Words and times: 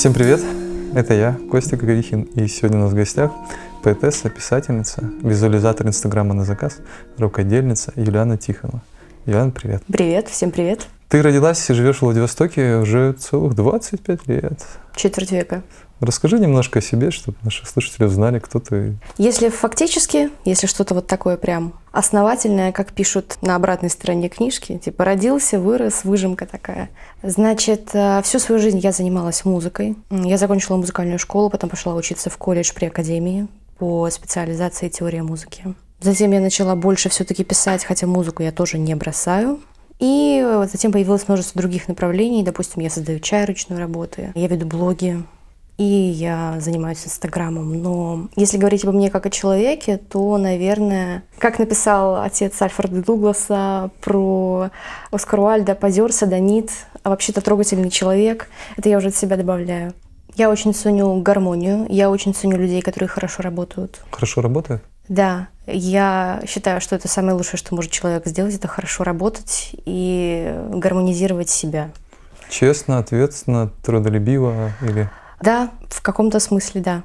Всем 0.00 0.14
привет! 0.14 0.40
Это 0.94 1.12
я, 1.12 1.36
Костя 1.50 1.76
Гагарихин, 1.76 2.22
и 2.22 2.46
сегодня 2.46 2.78
у 2.78 2.84
нас 2.84 2.92
в 2.92 2.94
гостях 2.94 3.32
поэтесса, 3.82 4.30
писательница, 4.30 5.02
визуализатор 5.20 5.86
Инстаграма 5.86 6.32
на 6.32 6.44
заказ, 6.44 6.78
рукодельница 7.18 7.92
Юлиана 7.96 8.38
Тихонова. 8.38 8.80
Юлиана, 9.26 9.50
привет. 9.50 9.82
Привет, 9.92 10.28
всем 10.28 10.52
привет. 10.52 10.86
Ты 11.10 11.22
родилась 11.22 11.68
и 11.68 11.74
живешь 11.74 11.96
в 11.98 12.02
Владивостоке 12.02 12.76
уже 12.76 13.14
целых 13.14 13.56
25 13.56 14.28
лет. 14.28 14.64
Четверть 14.94 15.32
века. 15.32 15.64
Расскажи 15.98 16.38
немножко 16.38 16.78
о 16.78 16.82
себе, 16.82 17.10
чтобы 17.10 17.36
наши 17.42 17.66
слушатели 17.66 18.04
узнали, 18.04 18.38
кто 18.38 18.60
ты. 18.60 18.94
Если 19.18 19.48
фактически, 19.48 20.30
если 20.44 20.68
что-то 20.68 20.94
вот 20.94 21.08
такое 21.08 21.36
прям 21.36 21.74
основательное, 21.90 22.70
как 22.70 22.92
пишут 22.92 23.38
на 23.42 23.56
обратной 23.56 23.90
стороне 23.90 24.28
книжки, 24.28 24.78
типа 24.78 25.04
родился, 25.04 25.58
вырос, 25.58 26.04
выжимка 26.04 26.46
такая. 26.46 26.90
Значит, 27.24 27.90
э, 27.92 28.22
всю 28.22 28.38
свою 28.38 28.60
жизнь 28.60 28.78
я 28.78 28.92
занималась 28.92 29.44
музыкой. 29.44 29.96
Я 30.10 30.38
закончила 30.38 30.76
музыкальную 30.76 31.18
школу, 31.18 31.50
потом 31.50 31.70
пошла 31.70 31.96
учиться 31.96 32.30
в 32.30 32.36
колледж 32.36 32.70
при 32.72 32.86
академии 32.86 33.48
по 33.78 34.08
специализации 34.10 34.88
теория 34.88 35.24
музыки. 35.24 35.74
Затем 36.00 36.30
я 36.30 36.40
начала 36.40 36.76
больше 36.76 37.08
все-таки 37.08 37.44
писать, 37.44 37.84
хотя 37.84 38.06
музыку 38.06 38.42
я 38.42 38.52
тоже 38.52 38.78
не 38.78 38.94
бросаю. 38.94 39.58
И 40.00 40.64
затем 40.72 40.92
появилось 40.92 41.28
множество 41.28 41.60
других 41.60 41.86
направлений. 41.86 42.42
Допустим, 42.42 42.82
я 42.82 42.90
создаю 42.90 43.20
чай 43.20 43.44
ручной 43.44 43.78
работы, 43.78 44.32
я 44.34 44.48
веду 44.48 44.66
блоги, 44.66 45.22
и 45.76 45.84
я 45.84 46.56
занимаюсь 46.60 47.06
Инстаграмом. 47.06 47.82
Но 47.82 48.28
если 48.36 48.58
говорить 48.58 48.84
обо 48.84 48.92
мне 48.92 49.10
как 49.10 49.26
о 49.26 49.30
человеке, 49.30 49.96
то, 49.96 50.36
наверное, 50.36 51.22
как 51.38 51.58
написал 51.58 52.20
отец 52.20 52.60
Альфреда 52.60 53.02
Дугласа 53.02 53.90
про 54.02 54.70
Оскар 55.10 55.40
Уальда, 55.40 55.74
позер, 55.74 56.12
садонит, 56.12 56.70
а 57.02 57.10
вообще-то 57.10 57.40
трогательный 57.40 57.90
человек, 57.90 58.48
это 58.76 58.90
я 58.90 58.98
уже 58.98 59.08
от 59.08 59.16
себя 59.16 59.36
добавляю. 59.36 59.94
Я 60.34 60.50
очень 60.50 60.74
ценю 60.74 61.20
гармонию, 61.22 61.86
я 61.88 62.10
очень 62.10 62.34
ценю 62.34 62.56
людей, 62.58 62.82
которые 62.82 63.08
хорошо 63.08 63.42
работают. 63.42 64.00
Хорошо 64.10 64.42
работают? 64.42 64.82
Да, 65.10 65.48
я 65.66 66.40
считаю, 66.46 66.80
что 66.80 66.96
это 66.96 67.08
самое 67.08 67.34
лучшее, 67.34 67.58
что 67.58 67.74
может 67.74 67.90
человек 67.90 68.24
сделать, 68.26 68.54
это 68.54 68.68
хорошо 68.68 69.04
работать 69.04 69.72
и 69.84 70.56
гармонизировать 70.70 71.50
себя. 71.50 71.90
Честно, 72.48 72.98
ответственно, 72.98 73.70
трудолюбиво 73.82 74.72
или 74.82 75.10
да, 75.40 75.70
в 75.88 76.02
каком-то 76.02 76.38
смысле, 76.38 76.80
да. 76.80 77.02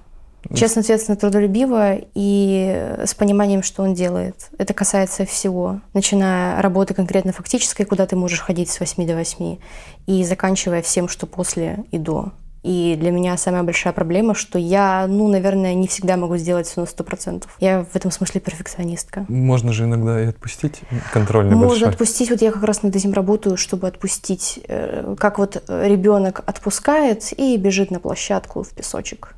Честно, 0.54 0.82
ответственно, 0.82 1.16
трудолюбиво 1.16 1.98
и 2.14 2.98
с 3.04 3.16
пониманием, 3.16 3.64
что 3.64 3.82
он 3.82 3.96
делает. 3.96 4.50
Это 4.60 4.76
касается 4.76 5.26
всего. 5.26 5.82
Начиная 5.94 6.62
работы 6.62 6.94
конкретно 6.94 7.34
фактической, 7.34 7.84
куда 7.84 8.06
ты 8.06 8.16
можешь 8.16 8.42
ходить 8.42 8.70
с 8.70 8.80
8 8.80 9.08
до 9.08 9.16
8, 9.16 9.58
и 10.06 10.24
заканчивая 10.24 10.84
всем, 10.84 11.08
что 11.08 11.26
после 11.26 11.84
и 11.92 11.98
до. 11.98 12.32
И 12.66 12.96
для 13.00 13.12
меня 13.12 13.38
самая 13.38 13.62
большая 13.62 13.94
проблема, 13.94 14.34
что 14.34 14.58
я, 14.58 15.06
ну, 15.08 15.28
наверное, 15.28 15.76
не 15.76 15.88
всегда 15.88 16.18
могу 16.18 16.36
сделать 16.38 16.66
все 16.66 16.82
на 16.82 16.88
сто 16.88 17.04
процентов. 17.04 17.56
Я 17.60 17.86
в 17.86 17.96
этом 17.96 18.10
смысле 18.10 18.42
перфекционистка. 18.42 19.24
Можно 19.28 19.72
же 19.72 19.84
иногда 19.84 20.20
и 20.20 20.26
отпустить 20.26 20.82
контроль 21.14 21.46
небольшой. 21.46 21.68
Можно 21.68 21.90
отпустить. 21.90 22.32
Вот 22.32 22.42
я 22.42 22.52
как 22.52 22.64
раз 22.64 22.82
над 22.82 22.96
этим 22.96 23.14
работаю, 23.14 23.56
чтобы 23.56 23.88
отпустить. 23.88 24.62
Э, 24.68 25.16
как 25.20 25.38
вот 25.38 25.64
ребенок 25.68 26.42
отпускает 26.44 27.32
и 27.38 27.56
бежит 27.58 27.92
на 27.92 28.00
площадку 28.00 28.64
в 28.64 28.70
песочек. 28.70 29.36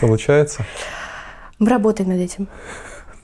Получается? 0.00 0.64
Мы 1.58 1.70
работаем 1.70 2.10
над 2.10 2.20
этим. 2.20 2.46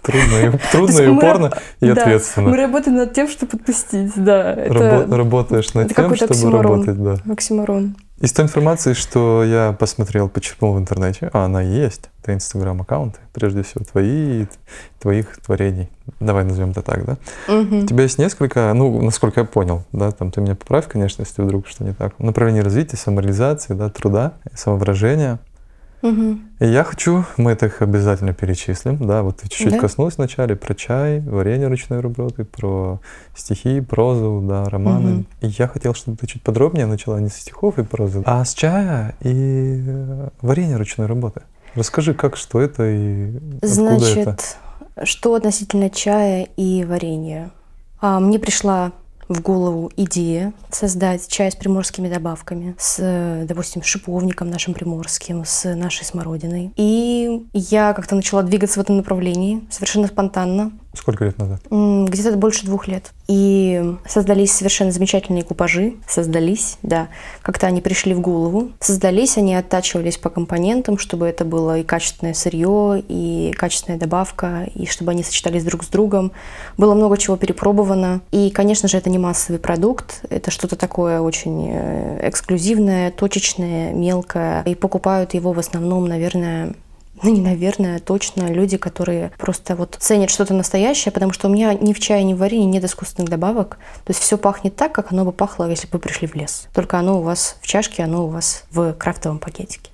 Трудно 0.03 0.37
и, 0.37 0.59
трудно 0.73 1.01
и 1.01 1.07
упорно 1.07 1.53
и 1.81 1.93
да, 1.93 2.03
ответственно. 2.03 2.51
Мы 2.51 2.57
работаем 2.57 2.97
над 2.97 3.15
тем, 3.15 3.29
чтобы 3.29 3.53
подпустить, 3.53 4.13
да. 4.17 4.53
Рабо- 4.53 5.17
работаешь 5.17 5.73
над 5.75 5.93
это 5.93 5.95
тем, 5.95 6.17
чтобы 6.17 6.33
оксиморон, 6.33 6.63
работать, 6.63 7.03
да. 7.03 7.33
Оксиморон. 7.33 7.97
Из 8.21 8.33
той 8.33 8.45
информации, 8.45 8.93
что 8.93 9.43
я 9.43 9.73
посмотрел, 9.73 10.29
почерпнул 10.29 10.75
в 10.75 10.79
интернете, 10.79 11.31
а 11.33 11.47
она 11.47 11.61
есть, 11.63 12.11
это 12.23 12.33
инстаграм-аккаунты, 12.33 13.19
прежде 13.33 13.63
всего 13.65 13.85
твои 13.85 14.47
твоих 15.01 15.37
творений. 15.39 15.91
Давай 16.21 16.45
назовем 16.45 16.71
это 16.71 16.83
так, 16.83 17.05
да? 17.05 17.17
Угу. 17.49 17.77
У 17.79 17.87
тебя 17.87 18.05
есть 18.05 18.19
несколько, 18.19 18.73
ну, 18.73 19.03
насколько 19.03 19.41
я 19.41 19.47
понял, 19.47 19.83
да, 19.93 20.13
там 20.13 20.31
ты 20.31 20.41
меня 20.41 20.55
поправь, 20.55 20.87
конечно, 20.87 21.23
если 21.23 21.43
вдруг 21.43 21.67
что 21.67 21.83
не 21.83 21.93
так. 21.93 22.19
Направление 22.21 22.63
развития, 22.63 22.97
самореализации, 22.97 23.75
да, 23.75 23.91
труда, 23.91 24.35
самовыражения– 24.55 25.41
Угу. 26.05 26.39
И 26.61 26.67
я 26.67 26.85
хочу, 26.85 27.25
мы 27.39 27.53
это 27.53 27.67
их 27.67 27.81
обязательно 27.81 28.35
перечислим, 28.35 28.99
да, 29.07 29.23
вот 29.23 29.39
ты 29.39 29.49
чуть-чуть 29.49 29.73
да? 29.73 29.79
коснулась 29.79 30.19
вначале 30.19 30.55
про 30.55 30.75
чай, 30.75 31.21
варенье 31.21 31.69
ручной 31.69 32.01
работы, 32.01 32.45
про 32.45 33.01
стихи, 33.35 33.81
прозу, 33.81 34.45
да, 34.47 34.69
романы. 34.69 35.13
Угу. 35.15 35.25
И 35.41 35.47
я 35.47 35.67
хотел, 35.67 35.95
чтобы 35.95 36.19
ты 36.19 36.27
чуть 36.27 36.43
подробнее 36.43 36.85
начала 36.85 37.19
не 37.21 37.31
с 37.31 37.37
стихов 37.37 37.79
и 37.79 37.85
прозы, 37.85 38.23
а 38.27 38.45
с 38.45 38.53
чая 38.53 39.17
и 39.23 39.83
э, 39.87 40.29
варенья 40.43 40.77
ручной 40.77 41.07
работы. 41.07 41.41
Расскажи, 41.75 42.13
как, 42.13 42.37
что 42.37 42.61
это 42.61 42.85
и 42.87 43.33
Значит, 43.63 44.29
это? 44.29 45.07
что 45.07 45.35
относительно 45.35 45.89
чая 45.89 46.49
и 46.59 46.85
варенья? 46.85 47.51
А, 48.03 48.21
мне 48.21 48.39
пришла 48.39 48.93
в 49.29 49.41
голову 49.41 49.91
идея 49.97 50.53
создать 50.71 51.27
чай 51.29 51.51
с 51.51 51.57
приморскими 51.57 52.09
добавками, 52.09 52.75
с, 52.79 53.45
допустим, 53.47 53.83
шиповником 53.83 54.51
нашим 54.51 54.75
приморским, 54.75 55.45
с 55.45 55.75
нашей 55.75 56.05
смородиной. 56.05 56.73
И 56.77 57.47
я 57.53 57.93
как-то 57.93 58.15
начала 58.15 58.43
двигаться 58.43 58.81
в 58.81 58.83
этом 58.83 58.97
направлении 58.97 59.67
совершенно 59.71 60.07
спонтанно. 60.07 60.73
Сколько 60.95 61.25
лет 61.25 61.39
назад? 61.39 61.61
Где-то 61.71 62.37
больше 62.37 62.67
двух 62.67 62.89
лет. 62.89 63.13
И 63.27 63.97
создались 64.07 64.53
совершенно 64.53 64.93
замечательные 64.93 65.43
купажи. 65.45 65.95
Создались, 66.09 66.79
да. 66.83 67.09
Как-то 67.43 67.67
они 67.67 67.81
пришли 67.81 68.15
в 68.15 68.21
голову. 68.21 68.71
Создались, 68.81 69.37
они 69.39 69.55
оттачивались 69.55 70.19
по 70.19 70.31
компонентам, 70.31 70.99
чтобы 70.99 71.27
это 71.27 71.45
было 71.45 71.79
и 71.79 71.83
качественное 71.83 72.35
сырье, 72.35 73.03
и 73.09 73.53
качественная 73.57 73.99
добавка, 73.99 74.69
и 74.75 74.87
чтобы 74.87 75.13
они 75.13 75.23
сочетались 75.23 75.65
друг 75.65 75.85
с 75.85 75.89
другом. 75.89 76.33
Было 76.77 76.95
много 76.95 77.17
чего 77.17 77.37
перепробовано. 77.37 78.21
И, 78.31 78.51
конечно 78.51 78.89
же, 78.89 78.99
это 78.99 79.11
не 79.11 79.19
массовый 79.19 79.59
продукт. 79.59 80.25
Это 80.31 80.51
что-то 80.51 80.77
такое 80.77 81.21
очень 81.21 81.71
э, 81.73 82.29
эксклюзивное, 82.29 83.11
точечное, 83.11 83.93
мелкое. 83.93 84.63
И 84.65 84.75
покупают 84.75 85.35
его 85.35 85.53
в 85.53 85.59
основном, 85.59 86.07
наверное, 86.07 86.75
ну 87.25 87.31
не 87.31 87.41
наверное, 87.41 87.99
точно 87.99 88.53
люди, 88.53 88.77
которые 88.77 89.33
просто 89.39 89.75
вот 89.75 89.97
ценят 89.99 90.31
что-то 90.31 90.53
настоящее, 90.53 91.11
потому 91.11 91.33
что 91.33 91.49
у 91.49 91.51
меня 91.51 91.73
ни 91.73 91.93
в 91.95 91.99
чае, 91.99 92.23
ни 92.23 92.35
в 92.35 92.39
варенье 92.39 92.67
нет 92.67 92.85
искусственных 92.85 93.31
добавок. 93.31 93.79
То 94.05 94.11
есть 94.11 94.21
все 94.21 94.37
пахнет 94.37 94.77
так, 94.77 94.93
как 94.93 95.11
оно 95.11 95.25
бы 95.25 95.33
пахло, 95.33 95.69
если 95.69 95.87
бы 95.87 95.95
вы 95.95 96.01
пришли 96.01 96.29
в 96.29 96.35
лес. 96.35 96.69
Только 96.75 96.99
оно 96.99 97.19
у 97.19 97.23
вас 97.23 97.57
в 97.63 97.67
чашке, 97.67 98.05
оно 98.05 98.27
у 98.27 98.29
вас 98.29 98.65
в 98.71 98.93
крафтовом 98.93 99.39
пакетике. 99.39 99.91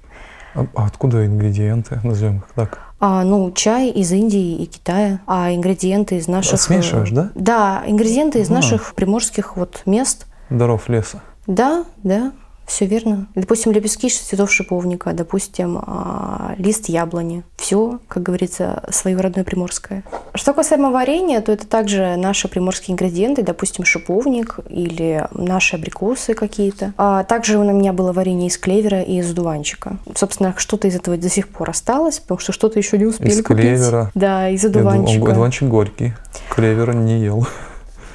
А, 0.54 0.66
а 0.74 0.86
откуда 0.86 1.24
ингредиенты, 1.24 2.00
назовем 2.02 2.38
их 2.38 2.48
так? 2.56 2.80
А, 2.98 3.22
ну, 3.22 3.50
чай 3.52 3.90
из 3.90 4.10
Индии 4.10 4.56
и 4.56 4.66
Китая, 4.66 5.20
а 5.26 5.54
ингредиенты 5.54 6.16
из 6.16 6.26
наших... 6.26 6.54
А 6.54 6.56
смешиваешь, 6.56 7.10
да? 7.10 7.30
Да, 7.36 7.82
ингредиенты 7.86 8.40
из 8.40 8.50
а. 8.50 8.54
наших 8.54 8.94
приморских 8.94 9.56
вот 9.56 9.82
мест. 9.86 10.26
Даров 10.50 10.88
леса. 10.88 11.22
Да, 11.46 11.84
да. 12.02 12.32
Все 12.70 12.86
верно. 12.86 13.26
Допустим, 13.34 13.72
лепестки 13.72 14.08
цветов 14.08 14.52
шиповника, 14.52 15.12
допустим, 15.12 15.82
а, 15.84 16.54
лист 16.56 16.88
яблони. 16.88 17.42
Все, 17.56 17.98
как 18.06 18.22
говорится, 18.22 18.84
свое 18.90 19.16
родное 19.16 19.42
приморское. 19.42 20.04
Что 20.34 20.54
касаемо 20.54 20.92
варенья, 20.92 21.40
то 21.40 21.50
это 21.50 21.66
также 21.66 22.14
наши 22.16 22.46
приморские 22.46 22.92
ингредиенты, 22.94 23.42
допустим, 23.42 23.84
шиповник 23.84 24.60
или 24.68 25.26
наши 25.34 25.74
абрикосы 25.74 26.34
какие-то. 26.34 26.94
А 26.96 27.24
также 27.24 27.58
у 27.58 27.64
меня 27.64 27.92
было 27.92 28.12
варенье 28.12 28.46
из 28.46 28.56
клевера 28.56 29.02
и 29.02 29.18
из 29.18 29.34
дуванчика. 29.34 29.96
Собственно, 30.14 30.54
что-то 30.56 30.86
из 30.86 30.94
этого 30.94 31.16
до 31.16 31.28
сих 31.28 31.48
пор 31.48 31.70
осталось, 31.70 32.20
потому 32.20 32.38
что 32.38 32.52
что-то 32.52 32.78
еще 32.78 32.98
не 32.98 33.06
успели 33.06 33.32
из 33.32 33.42
купить. 33.42 33.64
клевера. 33.64 34.12
Да, 34.14 34.48
из 34.48 34.64
одуванчика. 34.64 35.32
Одуванчик 35.32 35.68
горький. 35.68 36.14
Клевера 36.54 36.92
не 36.92 37.18
ел. 37.18 37.48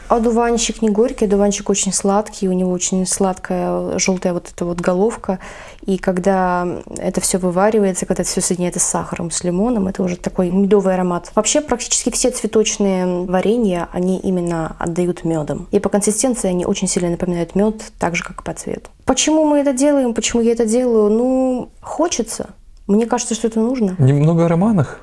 Одуванчик 0.07 0.81
не 0.81 0.89
горький, 0.89 1.25
одуванчик 1.25 1.69
очень 1.69 1.91
сладкий, 1.91 2.47
у 2.47 2.53
него 2.53 2.71
очень 2.71 3.05
сладкая 3.05 3.97
желтая 3.97 4.33
вот 4.33 4.49
эта 4.53 4.65
вот 4.65 4.79
головка. 4.79 5.39
И 5.85 5.97
когда 5.97 6.67
это 6.97 7.21
все 7.21 7.37
вываривается, 7.37 8.05
когда 8.05 8.21
это 8.21 8.31
все 8.31 8.41
соединяется 8.41 8.79
с 8.79 8.83
сахаром, 8.83 9.31
с 9.31 9.43
лимоном, 9.43 9.87
это 9.87 10.03
уже 10.03 10.17
такой 10.17 10.51
медовый 10.51 10.93
аромат. 10.93 11.31
Вообще 11.35 11.61
практически 11.61 12.11
все 12.11 12.31
цветочные 12.31 13.25
варенья, 13.25 13.89
они 13.91 14.17
именно 14.19 14.75
отдают 14.79 15.23
медом. 15.23 15.67
И 15.71 15.79
по 15.79 15.89
консистенции 15.89 16.49
они 16.49 16.65
очень 16.65 16.87
сильно 16.87 17.09
напоминают 17.09 17.55
мед, 17.55 17.81
так 17.99 18.15
же, 18.15 18.23
как 18.23 18.41
и 18.41 18.43
по 18.43 18.53
цвету. 18.53 18.89
Почему 19.05 19.45
мы 19.45 19.59
это 19.59 19.73
делаем, 19.73 20.13
почему 20.13 20.41
я 20.41 20.51
это 20.51 20.65
делаю? 20.65 21.09
Ну, 21.11 21.69
хочется. 21.81 22.49
Мне 22.87 23.07
кажется, 23.07 23.33
что 23.33 23.47
это 23.47 23.59
нужно. 23.59 23.95
Немного 23.97 24.45
о 24.45 24.47
романах. 24.47 24.99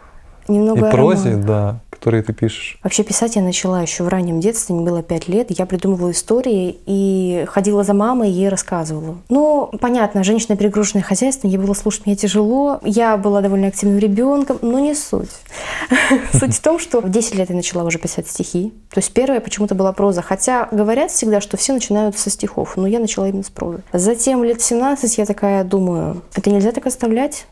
Немного 0.48 0.88
и 0.88 0.90
прозе, 0.90 1.36
да, 1.36 1.80
которые 1.90 2.22
ты 2.22 2.32
пишешь? 2.32 2.78
Вообще 2.82 3.04
писать 3.04 3.36
я 3.36 3.42
начала 3.42 3.80
еще 3.80 4.02
в 4.02 4.08
раннем 4.08 4.40
детстве, 4.40 4.74
мне 4.74 4.84
было 4.84 5.02
пять 5.02 5.28
лет. 5.28 5.46
Я 5.50 5.66
придумывала 5.66 6.10
истории 6.10 6.78
и 6.86 7.44
ходила 7.48 7.84
за 7.84 7.94
мамой 7.94 8.30
ей 8.30 8.48
рассказывала. 8.48 9.18
Ну, 9.28 9.70
понятно, 9.80 10.24
женщина 10.24 10.56
перегруженная 10.56 11.04
хозяйством, 11.04 11.50
ей 11.50 11.58
было 11.58 11.74
слушать 11.74 12.06
мне 12.06 12.16
тяжело. 12.16 12.80
Я 12.82 13.16
была 13.16 13.40
довольно 13.40 13.68
активным 13.68 13.98
ребенком, 13.98 14.58
но 14.62 14.78
не 14.80 14.94
суть. 14.94 15.30
Суть 16.32 16.56
в 16.56 16.60
том, 16.60 16.78
что 16.78 17.00
в 17.00 17.08
10 17.08 17.34
лет 17.36 17.50
я 17.50 17.56
начала 17.56 17.84
уже 17.84 17.98
писать 17.98 18.28
стихи. 18.28 18.72
То 18.90 18.98
есть 18.98 19.12
первая 19.12 19.40
почему-то 19.40 19.74
была 19.74 19.92
проза. 19.92 20.22
Хотя 20.22 20.68
говорят 20.70 21.10
всегда, 21.10 21.40
что 21.40 21.56
все 21.56 21.72
начинают 21.72 22.18
со 22.18 22.30
стихов, 22.30 22.76
но 22.76 22.86
я 22.86 22.98
начала 22.98 23.28
именно 23.28 23.44
с 23.44 23.50
прозы. 23.50 23.82
Затем 23.92 24.42
лет 24.44 24.60
17 24.60 25.18
я 25.18 25.26
такая 25.26 25.64
думаю, 25.64 26.22
это 26.34 26.50
нельзя 26.50 26.72
так 26.72 26.86
оставлять. 26.86 27.46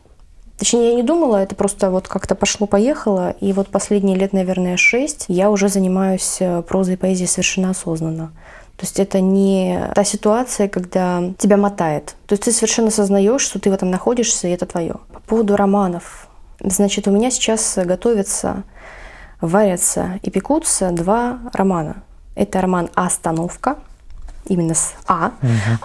Точнее, 0.61 0.89
я 0.89 0.93
не 0.93 1.01
думала, 1.01 1.37
это 1.37 1.55
просто 1.55 1.89
вот 1.89 2.07
как-то 2.07 2.35
пошло-поехало. 2.35 3.31
И 3.39 3.51
вот 3.51 3.69
последние 3.69 4.15
лет, 4.15 4.31
наверное, 4.31 4.77
шесть 4.77 5.25
я 5.27 5.49
уже 5.49 5.69
занимаюсь 5.69 6.37
э, 6.39 6.61
прозой 6.61 6.93
и 6.93 6.97
поэзией 6.97 7.27
совершенно 7.27 7.71
осознанно. 7.71 8.27
То 8.77 8.85
есть 8.85 8.99
это 8.99 9.21
не 9.21 9.89
та 9.95 10.03
ситуация, 10.03 10.67
когда 10.67 11.23
тебя 11.39 11.57
мотает. 11.57 12.13
То 12.27 12.33
есть 12.33 12.43
ты 12.43 12.51
совершенно 12.51 12.89
осознаешь, 12.89 13.41
что 13.41 13.57
ты 13.57 13.71
в 13.71 13.73
этом 13.73 13.89
находишься, 13.89 14.47
и 14.47 14.51
это 14.51 14.67
твое. 14.67 14.97
По 15.11 15.19
поводу 15.21 15.55
романов. 15.55 16.27
Значит, 16.59 17.07
у 17.07 17.11
меня 17.11 17.31
сейчас 17.31 17.79
готовятся, 17.83 18.61
варятся 19.41 20.19
и 20.21 20.29
пекутся 20.29 20.91
два 20.91 21.39
романа. 21.53 22.03
Это 22.35 22.61
роман 22.61 22.91
«Остановка», 22.93 23.77
именно 24.45 24.75
с 24.75 24.93
«А», 25.07 25.31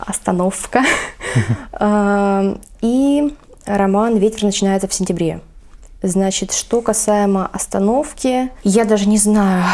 «Остановка», 0.07 0.85
и 2.83 3.35
роман 3.67 4.17
«Ветер 4.17 4.45
начинается 4.45 4.89
в 4.89 4.95
сентябре». 4.95 5.41
Значит, 6.03 6.53
что 6.53 6.83
касаемо 6.83 7.47
остановки, 7.47 8.51
я 8.63 8.85
даже 8.85 9.09
не 9.09 9.19
знаю, 9.19 9.65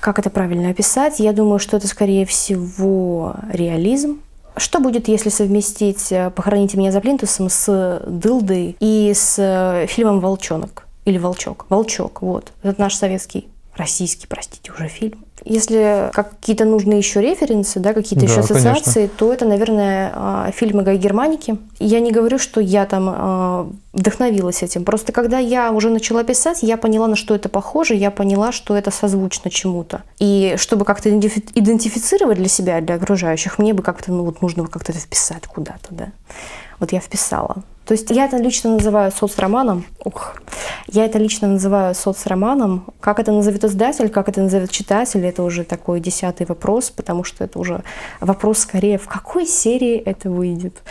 как 0.00 0.18
это 0.18 0.30
правильно 0.30 0.70
описать. 0.70 1.18
Я 1.18 1.32
думаю, 1.32 1.58
что 1.58 1.76
это, 1.76 1.88
скорее 1.88 2.24
всего, 2.24 3.34
реализм. 3.50 4.20
Что 4.56 4.80
будет, 4.80 5.08
если 5.08 5.28
совместить 5.28 6.12
э, 6.12 6.30
«Похороните 6.30 6.76
меня 6.76 6.92
за 6.92 7.00
плинтусом» 7.00 7.48
с 7.48 8.02
«Дылдой» 8.06 8.76
и 8.80 9.12
с 9.14 9.36
э, 9.38 9.86
фильмом 9.88 10.20
«Волчонок» 10.20 10.86
или 11.04 11.18
«Волчок»? 11.18 11.66
«Волчок», 11.70 12.20
вот. 12.20 12.52
Это 12.62 12.80
наш 12.80 12.94
советский, 12.94 13.48
российский, 13.76 14.26
простите, 14.26 14.70
уже 14.70 14.88
фильм. 14.88 15.24
Если 15.44 16.10
какие-то 16.12 16.64
нужны 16.64 16.94
еще 16.94 17.20
референсы, 17.20 17.80
да, 17.80 17.92
какие-то 17.94 18.26
Да, 18.26 18.30
еще 18.30 18.40
ассоциации, 18.40 18.92
конечно. 18.92 19.16
то 19.18 19.32
это, 19.32 19.44
наверное, 19.44 20.12
а, 20.14 20.50
фильмы 20.52 20.82
Гай 20.82 20.96
Германики. 20.98 21.56
Я 21.78 22.00
не 22.00 22.12
говорю, 22.12 22.38
что 22.38 22.60
я 22.60 22.86
там 22.86 23.08
а, 23.08 23.70
вдохновилась 23.92 24.62
этим. 24.62 24.84
Просто 24.84 25.12
когда 25.12 25.38
я 25.38 25.72
уже 25.72 25.90
начала 25.90 26.22
писать, 26.24 26.62
я 26.62 26.76
поняла, 26.76 27.08
на 27.08 27.16
что 27.16 27.34
это 27.34 27.48
похоже, 27.48 27.94
я 27.94 28.10
поняла, 28.10 28.52
что 28.52 28.76
это 28.76 28.90
созвучно 28.90 29.50
чему-то. 29.50 30.02
И 30.18 30.54
чтобы 30.56 30.84
как-то 30.84 31.08
идентифи- 31.10 31.44
идентифицировать 31.54 32.38
для 32.38 32.48
себя, 32.48 32.80
для 32.80 32.94
окружающих, 32.94 33.58
мне 33.58 33.74
бы 33.74 33.82
как-то, 33.82 34.12
ну 34.12 34.24
вот 34.24 34.42
нужно 34.42 34.66
как-то 34.66 34.92
это 34.92 35.00
вписать 35.00 35.46
куда-то, 35.46 35.88
да. 35.90 36.08
Вот 36.78 36.92
я 36.92 37.00
вписала. 37.00 37.62
То 37.86 37.92
есть 37.94 38.10
я 38.10 38.26
это 38.26 38.36
лично 38.36 38.70
называю 38.70 39.10
соцроманом. 39.10 39.84
Ух. 40.04 40.36
Я 40.88 41.04
это 41.04 41.18
лично 41.18 41.48
называю 41.48 41.94
соцроманом. 41.94 42.84
Как 43.00 43.18
это 43.18 43.32
назовет 43.32 43.64
издатель, 43.64 44.08
как 44.08 44.28
это 44.28 44.40
назовет 44.42 44.70
читатель, 44.70 45.24
это 45.24 45.42
уже 45.42 45.64
такой 45.64 46.00
десятый 46.00 46.46
вопрос, 46.46 46.90
потому 46.90 47.24
что 47.24 47.44
это 47.44 47.58
уже 47.58 47.82
вопрос 48.20 48.58
скорее, 48.58 48.98
в 48.98 49.06
какой 49.06 49.46
серии 49.46 49.96
это 49.96 50.30
выйдет, 50.30 50.82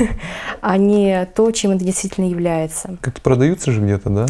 а 0.60 0.76
не 0.78 1.26
то, 1.26 1.50
чем 1.52 1.72
это 1.72 1.84
действительно 1.84 2.28
является. 2.28 2.96
Как-то 3.00 3.20
продаются 3.20 3.70
же 3.70 3.80
где-то, 3.80 4.10
да? 4.10 4.26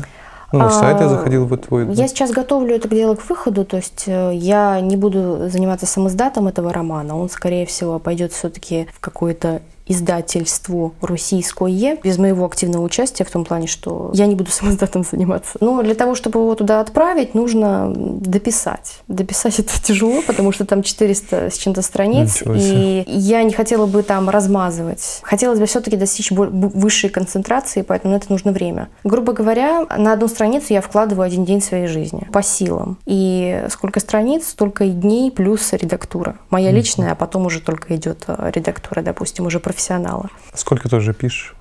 Ну, 0.52 0.58
на 0.58 0.70
сайт 0.70 1.00
я 1.00 1.06
А, 1.06 1.08
заходил 1.08 1.46
в 1.46 1.56
твой. 1.56 1.90
Я 1.94 2.08
сейчас 2.08 2.30
готовлю 2.30 2.76
это 2.76 2.86
дело 2.88 3.14
к 3.14 3.28
выходу, 3.28 3.64
то 3.64 3.78
есть 3.78 4.04
э, 4.06 4.32
я 4.34 4.80
не 4.82 4.98
буду 4.98 5.48
заниматься 5.48 5.86
самоиздатом 5.86 6.46
этого 6.46 6.72
романа. 6.74 7.16
Он, 7.16 7.30
скорее 7.30 7.64
всего, 7.64 7.98
пойдет 7.98 8.32
все-таки 8.32 8.86
в 8.92 9.00
какое-то 9.00 9.62
издательство 9.92 10.92
российское, 11.00 11.96
без 12.02 12.18
моего 12.18 12.44
активного 12.44 12.82
участия, 12.82 13.24
в 13.24 13.30
том 13.30 13.44
плане, 13.44 13.66
что 13.66 14.10
я 14.14 14.26
не 14.26 14.34
буду 14.34 14.50
самоиздатом 14.52 15.04
заниматься. 15.04 15.58
Но 15.60 15.82
для 15.82 15.94
того, 15.94 16.14
чтобы 16.14 16.40
его 16.40 16.54
туда 16.54 16.80
отправить, 16.80 17.34
нужно 17.34 17.92
дописать. 17.94 19.00
Дописать 19.08 19.58
это 19.58 19.72
тяжело, 19.82 20.22
потому 20.26 20.52
что 20.52 20.64
там 20.64 20.82
400 20.82 21.50
с 21.50 21.58
чем-то 21.58 21.82
страниц, 21.82 22.42
и 22.46 23.04
я 23.06 23.42
не 23.42 23.52
хотела 23.52 23.86
бы 23.86 24.02
там 24.02 24.28
размазывать. 24.28 25.20
Хотелось 25.22 25.58
бы 25.58 25.66
все-таки 25.66 25.96
достичь 25.96 26.30
высшей 26.30 27.10
концентрации, 27.10 27.82
поэтому 27.82 28.14
на 28.14 28.18
это 28.18 28.30
нужно 28.30 28.52
время. 28.52 28.88
Грубо 29.04 29.32
говоря, 29.32 29.86
на 29.96 30.12
одну 30.12 30.28
страницу 30.28 30.66
я 30.70 30.80
вкладываю 30.80 31.26
один 31.26 31.44
день 31.44 31.60
своей 31.60 31.86
жизни 31.86 32.28
по 32.32 32.42
силам. 32.42 32.98
И 33.06 33.64
сколько 33.70 34.00
страниц, 34.00 34.48
столько 34.48 34.84
и 34.84 34.90
дней 34.90 35.30
плюс 35.30 35.72
редактура. 35.72 36.36
Моя 36.50 36.70
личная, 36.70 37.12
а 37.12 37.14
потом 37.14 37.46
уже 37.46 37.60
только 37.60 37.94
идет 37.96 38.24
э, 38.26 38.50
редактура, 38.54 39.02
допустим, 39.02 39.46
уже 39.46 39.60
профессионала. 39.82 40.30
Сколько 40.54 40.88
ты 40.88 40.96
уже 40.96 41.12
пишешь 41.12 41.54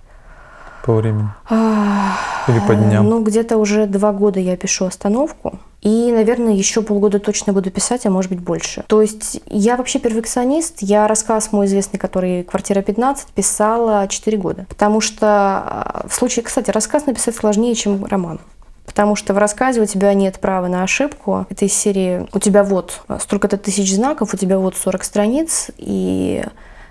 по 0.86 0.94
времени? 0.94 1.30
Ах, 1.50 2.48
Или 2.48 2.60
по 2.60 2.76
дням? 2.76 3.08
Ну, 3.08 3.24
где-то 3.24 3.58
уже 3.58 3.86
два 3.86 4.12
года 4.12 4.40
я 4.40 4.58
пишу 4.58 4.86
остановку. 4.86 5.60
И, 5.82 6.12
наверное, 6.12 6.54
еще 6.54 6.84
полгода 6.84 7.20
точно 7.20 7.54
буду 7.54 7.72
писать, 7.72 8.06
а 8.06 8.12
может 8.12 8.30
быть 8.30 8.40
больше. 8.40 8.84
То 8.88 9.02
есть 9.02 9.42
я 9.48 9.78
вообще 9.78 10.00
перфекционист. 10.00 10.78
Я 10.82 11.08
рассказ 11.08 11.52
мой 11.52 11.66
известный, 11.66 11.98
который 11.98 12.44
«Квартира 12.44 12.82
15», 12.82 13.28
писала 13.34 14.08
4 14.08 14.38
года. 14.38 14.66
Потому 14.70 15.02
что 15.02 15.28
а, 15.28 16.06
в 16.08 16.14
случае, 16.14 16.44
кстати, 16.44 16.70
рассказ 16.70 17.08
написать 17.08 17.36
сложнее, 17.36 17.74
чем 17.74 18.06
роман. 18.06 18.40
Потому 18.86 19.16
что 19.16 19.34
в 19.34 19.40
рассказе 19.40 19.82
у 19.82 19.86
тебя 19.86 20.14
нет 20.14 20.40
права 20.40 20.68
на 20.68 20.84
ошибку. 20.84 21.48
Это 21.50 21.66
из 21.66 21.74
серии 21.74 22.28
«У 22.32 22.40
тебя 22.40 22.64
вот 22.64 23.02
столько-то 23.20 23.58
тысяч 23.58 23.92
знаков, 23.94 24.34
у 24.34 24.38
тебя 24.38 24.60
вот 24.60 24.76
40 24.76 25.04
страниц, 25.04 25.72
и 25.78 26.44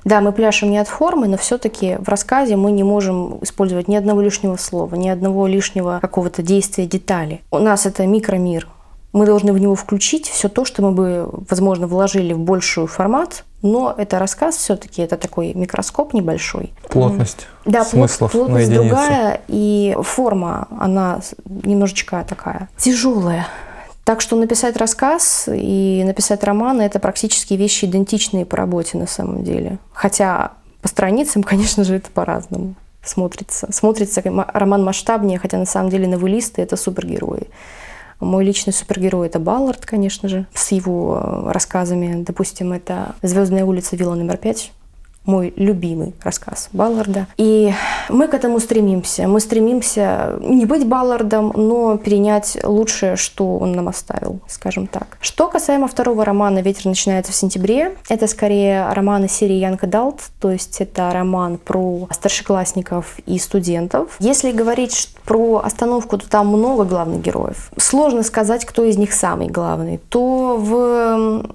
да, 0.05 0.20
мы 0.20 0.32
пляшем 0.32 0.70
не 0.70 0.79
от 0.79 0.88
формы, 0.88 1.29
но 1.29 1.37
все-таки 1.37 1.97
в 2.00 2.08
рассказе 2.08 2.56
мы 2.56 2.73
не 2.73 2.82
можем 2.85 3.38
использовать 3.43 3.88
ни 3.88 3.97
одного 3.97 4.20
лишнего 4.20 4.56
слова, 4.56 4.94
ни 4.94 5.08
одного 5.08 5.47
лишнего 5.47 5.99
какого-то 6.00 6.43
действия, 6.43 6.87
детали. 6.87 7.43
У 7.50 7.58
нас 7.58 7.87
это 7.87 8.06
микромир. 8.06 8.69
Мы 9.12 9.26
должны 9.26 9.52
в 9.52 9.58
него 9.58 9.75
включить 9.75 10.29
все 10.29 10.49
то, 10.49 10.64
что 10.64 10.82
мы 10.82 10.93
бы, 10.93 11.29
возможно, 11.50 11.88
вложили 11.88 12.32
в 12.32 12.38
большую 12.38 12.87
формат, 12.87 13.44
но 13.61 13.93
это 13.97 14.20
рассказ 14.20 14.55
все-таки, 14.56 15.02
это 15.02 15.17
такой 15.17 15.52
микроскоп 15.52 16.14
небольшой. 16.14 16.73
Плотность 16.88 17.47
Да, 17.64 17.81
плот- 17.81 17.88
смыслов 17.88 18.32
на 18.32 18.38
плотность 18.38 18.69
единицу. 18.70 18.88
другая, 18.94 19.41
и 19.49 19.97
форма, 20.02 20.69
она 20.79 21.20
немножечко 21.44 22.25
такая 22.29 22.69
тяжелая. 22.76 23.49
Так 24.05 24.20
что 24.20 24.37
написать 24.37 24.76
рассказ 24.76 25.49
и 25.52 26.02
написать 26.05 26.43
роман– 26.43 26.81
это 26.82 26.99
практически 26.99 27.55
вещи 27.55 27.85
идентичные 27.85 28.44
по 28.47 28.56
работе 28.56 28.99
на 28.99 29.06
самом 29.06 29.44
деле. 29.44 29.79
Хотя 29.93 30.52
по 30.82 30.88
страницам, 30.88 31.43
конечно 31.44 31.85
же, 31.85 31.97
это 31.97 32.11
по-разному 32.11 32.75
смотрится. 33.02 33.70
Смотрится 33.73 34.23
ма- 34.31 34.50
роман 34.52 34.85
масштабнее, 34.85 35.38
хотя 35.38 35.58
на 35.58 35.67
самом 35.67 35.91
деле 35.91 36.06
новеллисты– 36.06 36.62
это 36.62 36.76
супергерои. 36.76 37.49
Мой 38.20 38.44
личный 38.44 38.75
супергерой 38.75 39.28
это 39.28 39.38
Баллард, 39.38 39.87
конечно 39.87 40.28
же, 40.28 40.47
с 40.52 40.73
его 40.73 41.19
э, 41.23 41.52
рассказами. 41.52 42.23
Допустим, 42.23 42.73
это 42.73 43.14
Звездная 43.23 43.64
улица, 43.64 43.97
вилла 43.97 44.14
номер 44.14 44.37
пять. 44.37 44.73
Мой 45.30 45.54
любимый 45.54 46.12
рассказ 46.25 46.70
Балларда. 46.72 47.28
И 47.37 47.72
мы 48.08 48.26
к 48.26 48.34
этому 48.34 48.58
стремимся. 48.58 49.28
Мы 49.28 49.38
стремимся 49.38 50.37
не 50.40 50.66
быть 50.66 50.84
Баллардом, 50.84 51.52
но 51.54 51.96
перенять 51.99 52.58
лучшее, 52.64 53.14
что 53.14 53.58
он 53.58 53.70
нам 53.70 53.87
оставил, 53.87 54.40
скажем 54.49 54.88
так. 54.88 55.18
Что 55.20 55.46
касаемо 55.46 55.87
второго 55.87 56.25
романа 56.25 56.62
«Ветер 56.62 56.87
начинается 56.87 57.30
в 57.30 57.37
сентябре», 57.37 57.96
это 58.08 58.26
скорее 58.26 58.92
роман 58.92 59.26
из 59.26 59.32
серии 59.32 59.54
Янка 59.54 59.87
Далт, 59.87 60.20
то 60.40 60.50
есть 60.50 60.80
это 60.80 61.12
роман 61.12 61.58
про 61.58 62.08
старшеклассников 62.10 63.20
и 63.25 63.38
студентов. 63.38 64.16
Если 64.18 64.50
говорить 64.50 65.14
про 65.25 65.62
остановку, 65.64 66.18
то 66.18 66.28
там 66.28 66.49
много 66.49 66.84
главных 66.84 67.22
героев. 67.22 67.70
Сложно 67.76 68.25
сказать, 68.25 68.64
кто 68.64 68.84
из 68.84 68.96
них 68.96 69.12
самый 69.12 69.46
главный. 69.46 70.00
То 70.08 70.56
в 70.58 70.75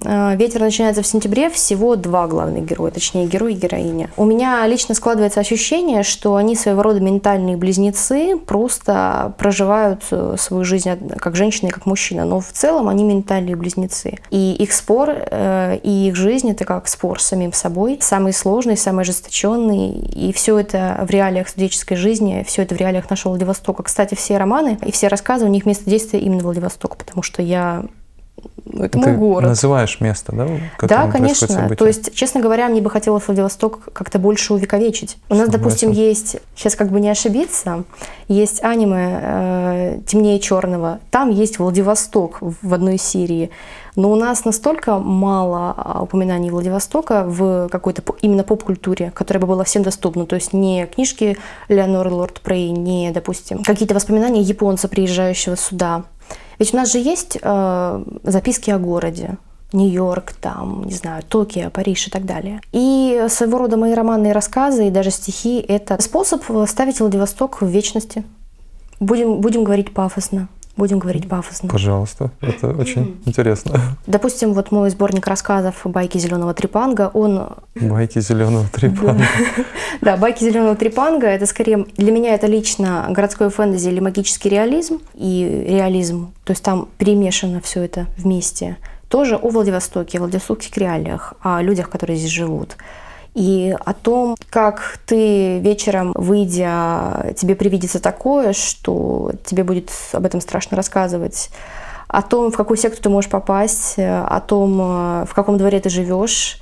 э, 0.02 0.36
«Ветер 0.36 0.62
начинается 0.62 1.02
в 1.02 1.06
сентябре» 1.06 1.50
всего 1.50 1.96
два 1.96 2.26
главных 2.26 2.64
героя, 2.64 2.90
точнее 2.90 3.26
герой 3.26 3.52
и 3.52 3.56
героиня. 3.66 4.10
У 4.16 4.24
меня 4.24 4.66
лично 4.66 4.94
складывается 4.94 5.40
ощущение, 5.40 6.02
что 6.02 6.36
они 6.36 6.54
своего 6.54 6.82
рода 6.82 7.00
ментальные 7.00 7.56
близнецы, 7.56 8.36
просто 8.36 9.34
проживают 9.38 10.02
э, 10.10 10.36
свою 10.38 10.64
жизнь 10.64 10.90
как 11.18 11.36
женщина 11.36 11.68
и 11.68 11.70
как 11.70 11.86
мужчина, 11.86 12.24
но 12.24 12.40
в 12.40 12.52
целом 12.52 12.88
они 12.88 13.04
ментальные 13.04 13.56
близнецы. 13.56 14.18
И 14.30 14.52
их 14.52 14.72
спор, 14.72 15.10
э, 15.10 15.78
и 15.82 16.08
их 16.08 16.16
жизнь 16.16 16.50
это 16.50 16.64
как 16.64 16.88
спор 16.88 17.20
с 17.20 17.26
самим 17.26 17.52
собой, 17.52 17.98
самый 18.00 18.32
сложный, 18.32 18.76
самый 18.76 19.02
ожесточенный, 19.02 19.90
и 19.90 20.32
все 20.32 20.58
это 20.58 21.04
в 21.06 21.10
реалиях 21.10 21.48
студенческой 21.48 21.96
жизни, 21.96 22.44
все 22.46 22.62
это 22.62 22.74
в 22.74 22.78
реалиях 22.78 23.10
нашего 23.10 23.30
Владивостока. 23.30 23.82
Кстати, 23.82 24.14
все 24.14 24.38
романы 24.38 24.78
и 24.84 24.92
все 24.92 25.08
рассказы, 25.08 25.44
у 25.44 25.48
них 25.48 25.66
место 25.66 25.88
действия 25.90 26.20
именно 26.20 26.42
Владивосток, 26.42 26.96
потому 26.96 27.22
что 27.22 27.42
я 27.42 27.84
ну, 28.64 28.84
это 28.84 28.98
Ты 28.98 29.08
мой 29.08 29.16
город. 29.16 29.48
называешь 29.48 30.00
место, 30.00 30.32
да? 30.34 30.48
Да, 30.86 31.10
конечно. 31.10 31.74
То 31.76 31.86
есть, 31.86 32.14
честно 32.14 32.40
говоря, 32.40 32.68
мне 32.68 32.80
бы 32.80 32.90
хотелось 32.90 33.26
Владивосток 33.26 33.92
как-то 33.92 34.18
больше 34.18 34.54
увековечить. 34.54 35.18
У 35.28 35.34
нас, 35.34 35.46
Согласен. 35.46 35.62
допустим, 35.62 35.90
есть, 35.92 36.36
сейчас 36.54 36.74
как 36.74 36.90
бы 36.90 37.00
не 37.00 37.08
ошибиться, 37.08 37.84
есть 38.28 38.62
аниме 38.62 39.20
э, 39.22 39.98
«Темнее 40.06 40.40
черного». 40.40 40.98
Там 41.10 41.30
есть 41.30 41.58
Владивосток 41.58 42.38
в 42.40 42.74
одной 42.74 42.98
серии. 42.98 43.50
Но 43.96 44.10
у 44.12 44.14
нас 44.14 44.44
настолько 44.44 44.98
мало 44.98 45.74
а, 45.76 46.02
упоминаний 46.02 46.50
Владивостока 46.50 47.24
в 47.26 47.68
какой-то 47.70 48.02
именно 48.20 48.44
поп-культуре, 48.44 49.10
которая 49.14 49.40
бы 49.40 49.46
была 49.46 49.64
всем 49.64 49.82
доступна. 49.82 50.26
То 50.26 50.36
есть 50.36 50.52
не 50.52 50.86
книжки 50.86 51.38
Леоноры 51.68 52.10
Лорд 52.10 52.42
Прей, 52.42 52.70
не, 52.70 53.10
допустим, 53.10 53.62
какие-то 53.62 53.94
воспоминания 53.94 54.42
японца, 54.42 54.88
приезжающего 54.88 55.56
сюда. 55.56 56.04
Ведь 56.58 56.72
у 56.72 56.76
нас 56.76 56.92
же 56.92 56.98
есть 56.98 57.38
э, 57.40 58.04
записки 58.22 58.70
о 58.70 58.78
городе. 58.78 59.36
Нью-Йорк, 59.72 60.32
там, 60.32 60.84
не 60.84 60.94
знаю, 60.94 61.22
Токио, 61.28 61.70
Париж 61.70 62.06
и 62.06 62.10
так 62.10 62.24
далее. 62.24 62.60
И 62.72 63.26
своего 63.28 63.58
рода 63.58 63.76
мои 63.76 63.94
романные 63.94 64.32
рассказы 64.32 64.86
и 64.86 64.90
даже 64.90 65.10
стихи– 65.10 65.58
это 65.68 66.00
способ 66.00 66.42
ставить 66.68 67.00
Владивосток 67.00 67.60
в 67.60 67.66
вечности. 67.66 68.24
Будем, 69.00 69.40
будем 69.40 69.64
говорить 69.64 69.92
пафосно. 69.92 70.48
Будем 70.76 70.98
говорить 70.98 71.26
пафосно. 71.26 71.70
Пожалуйста, 71.70 72.30
это 72.42 72.68
очень 72.68 73.18
интересно. 73.24 73.80
Допустим, 74.06 74.52
вот 74.52 74.70
мой 74.72 74.90
сборник 74.90 75.26
рассказов 75.26 75.74
«Байки 75.84 76.18
зеленого 76.18 76.52
трипанга», 76.52 77.10
он... 77.14 77.48
Байки 77.74 78.20
зеленого 78.20 78.66
трипанга. 78.72 79.24
Да, 80.02 80.18
«Байки 80.18 80.44
зеленого 80.44 80.76
трипанга»— 80.76 81.26
это 81.28 81.46
скорее, 81.46 81.86
для 81.96 82.12
меня 82.12 82.34
это 82.34 82.46
лично 82.46 83.06
городской 83.08 83.48
фэнтези 83.48 83.88
или 83.88 84.00
магический 84.00 84.50
реализм 84.50 85.00
и 85.14 85.64
реализм. 85.66 86.32
То 86.44 86.52
есть 86.52 86.62
там 86.62 86.88
перемешано 86.98 87.62
все 87.62 87.82
это 87.82 88.06
вместе. 88.18 88.76
Тоже 89.08 89.36
о 89.36 89.48
Владивостоке, 89.48 90.18
о 90.18 90.22
владивостокских 90.22 90.76
реалиях, 90.76 91.34
о 91.40 91.62
людях, 91.62 91.88
которые 91.88 92.18
здесь 92.18 92.30
живут 92.30 92.76
и 93.36 93.76
о 93.84 93.92
том, 93.92 94.34
как 94.48 94.98
ты 95.04 95.58
вечером, 95.58 96.12
выйдя, 96.14 97.34
тебе 97.36 97.54
привидится 97.54 98.00
такое, 98.00 98.54
что 98.54 99.30
тебе 99.44 99.62
будет 99.62 99.90
об 100.12 100.24
этом 100.24 100.40
страшно 100.40 100.74
рассказывать, 100.74 101.50
о 102.08 102.22
том, 102.22 102.50
в 102.50 102.56
какую 102.56 102.78
секту 102.78 103.02
ты 103.02 103.10
можешь 103.10 103.30
попасть, 103.30 103.96
о 103.98 104.40
том, 104.40 104.78
в 105.26 105.30
каком 105.34 105.58
дворе 105.58 105.80
ты 105.80 105.90
живешь, 105.90 106.58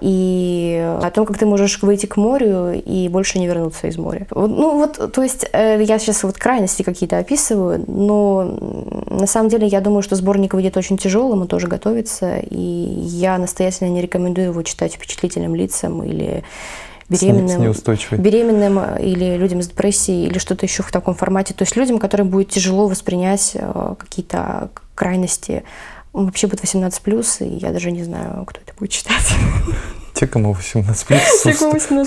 и 0.00 0.78
о 1.02 1.10
том, 1.10 1.26
как 1.26 1.38
ты 1.38 1.46
можешь 1.46 1.82
выйти 1.82 2.06
к 2.06 2.16
морю 2.16 2.72
и 2.72 3.08
больше 3.08 3.38
не 3.38 3.46
вернуться 3.46 3.86
из 3.86 3.98
моря. 3.98 4.26
Ну 4.30 4.78
вот, 4.78 5.12
то 5.12 5.22
есть 5.22 5.46
э, 5.52 5.82
я 5.82 5.98
сейчас 5.98 6.22
вот 6.22 6.38
крайности 6.38 6.82
какие-то 6.82 7.18
описываю, 7.18 7.84
но 7.86 8.44
на 9.08 9.26
самом 9.26 9.48
деле 9.48 9.66
я 9.66 9.80
думаю, 9.80 10.02
что 10.02 10.16
сборник 10.16 10.54
выйдет 10.54 10.76
очень 10.76 10.98
тяжелым, 10.98 11.42
он 11.42 11.48
тоже 11.48 11.66
готовится, 11.66 12.38
и 12.38 12.56
я 12.58 13.38
настоятельно 13.38 13.90
не 13.90 14.00
рекомендую 14.00 14.48
его 14.48 14.62
читать 14.62 14.94
впечатлительным 14.94 15.54
лицам 15.54 16.02
или 16.02 16.42
беременным, 17.10 17.74
беременным 18.12 18.96
или 18.96 19.36
людям 19.36 19.62
с 19.62 19.68
депрессией 19.68 20.26
или 20.26 20.38
что-то 20.38 20.64
еще 20.64 20.82
в 20.82 20.92
таком 20.92 21.14
формате. 21.14 21.54
То 21.54 21.62
есть 21.62 21.76
людям, 21.76 21.98
которым 21.98 22.28
будет 22.28 22.50
тяжело 22.50 22.86
воспринять 22.86 23.52
э, 23.54 23.94
какие-то 23.98 24.70
крайности 24.94 25.64
он 26.12 26.26
вообще 26.26 26.46
будет 26.46 26.60
18 26.60 27.02
плюс, 27.02 27.40
и 27.40 27.46
я 27.46 27.72
даже 27.72 27.90
не 27.90 28.02
знаю, 28.02 28.44
кто 28.46 28.60
это 28.60 28.72
будет 28.78 28.90
читать. 28.90 29.32
Те, 30.14 30.26
кому 30.26 30.52
18 30.52 31.06
плюс 31.06 31.20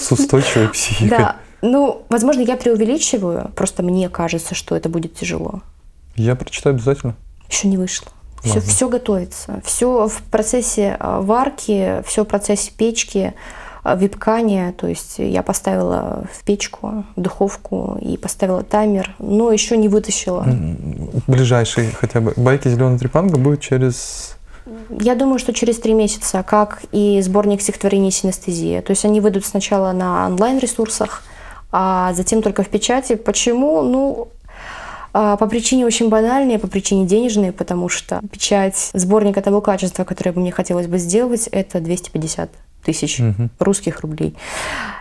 с, 0.03 0.11
устойчивой 0.11 0.69
психикой. 0.69 1.09
Да. 1.09 1.37
Ну, 1.61 2.05
возможно, 2.09 2.41
я 2.41 2.57
преувеличиваю, 2.57 3.49
просто 3.55 3.83
мне 3.83 4.09
кажется, 4.09 4.53
что 4.53 4.75
это 4.75 4.89
будет 4.89 5.15
тяжело. 5.15 5.61
Я 6.15 6.35
прочитаю 6.35 6.75
обязательно. 6.75 7.15
Еще 7.49 7.67
не 7.69 7.77
вышло. 7.77 8.11
Все, 8.43 8.59
все 8.59 8.89
готовится. 8.89 9.61
Все 9.63 10.07
в 10.09 10.21
процессе 10.23 10.97
а, 10.99 11.21
варки, 11.21 12.03
все 12.05 12.25
в 12.25 12.27
процессе 12.27 12.71
печки. 12.75 13.33
А, 13.83 13.95
вебкане, 13.95 14.73
то 14.77 14.87
есть 14.87 15.15
я 15.17 15.43
поставила 15.43 16.25
в 16.33 16.43
печку, 16.45 17.03
в 17.17 17.21
духовку 17.21 17.97
и 18.01 18.15
поставила 18.15 18.63
таймер, 18.63 19.13
но 19.19 19.51
еще 19.51 19.75
не 19.75 19.89
вытащила. 19.89 20.45
Ближайший 21.27 21.91
хотя 21.91 22.21
бы 22.21 22.33
байки 22.37 22.69
зеленый 22.69 22.97
трепанга 22.97 23.37
будет 23.37 23.59
через 23.59 24.37
я 24.89 25.15
думаю, 25.15 25.39
что 25.39 25.53
через 25.53 25.77
три 25.79 25.93
месяца, 25.93 26.41
как 26.41 26.83
и 26.93 27.19
сборник 27.21 27.61
стихотворений 27.61 28.11
синестезия. 28.11 28.81
То 28.81 28.91
есть 28.91 29.03
они 29.03 29.19
выйдут 29.19 29.45
сначала 29.45 29.91
на 29.91 30.27
онлайн-ресурсах, 30.27 31.21
а 31.69 32.13
затем 32.13 32.41
только 32.41 32.63
в 32.63 32.69
печати. 32.69 33.15
Почему? 33.15 33.81
Ну, 33.81 34.29
а, 35.11 35.35
по 35.35 35.47
причине 35.47 35.85
очень 35.85 36.07
банальной, 36.07 36.59
по 36.59 36.67
причине 36.67 37.05
денежной, 37.05 37.51
потому 37.51 37.89
что 37.89 38.21
печать 38.31 38.91
сборника 38.93 39.41
того 39.41 39.59
качества, 39.59 40.05
которое 40.05 40.31
бы 40.31 40.39
мне 40.39 40.51
хотелось 40.51 40.87
бы 40.87 40.97
сделать, 40.97 41.47
это 41.51 41.81
250 41.81 42.49
тысяч 42.83 43.19
угу. 43.19 43.49
русских 43.59 44.01
рублей. 44.01 44.35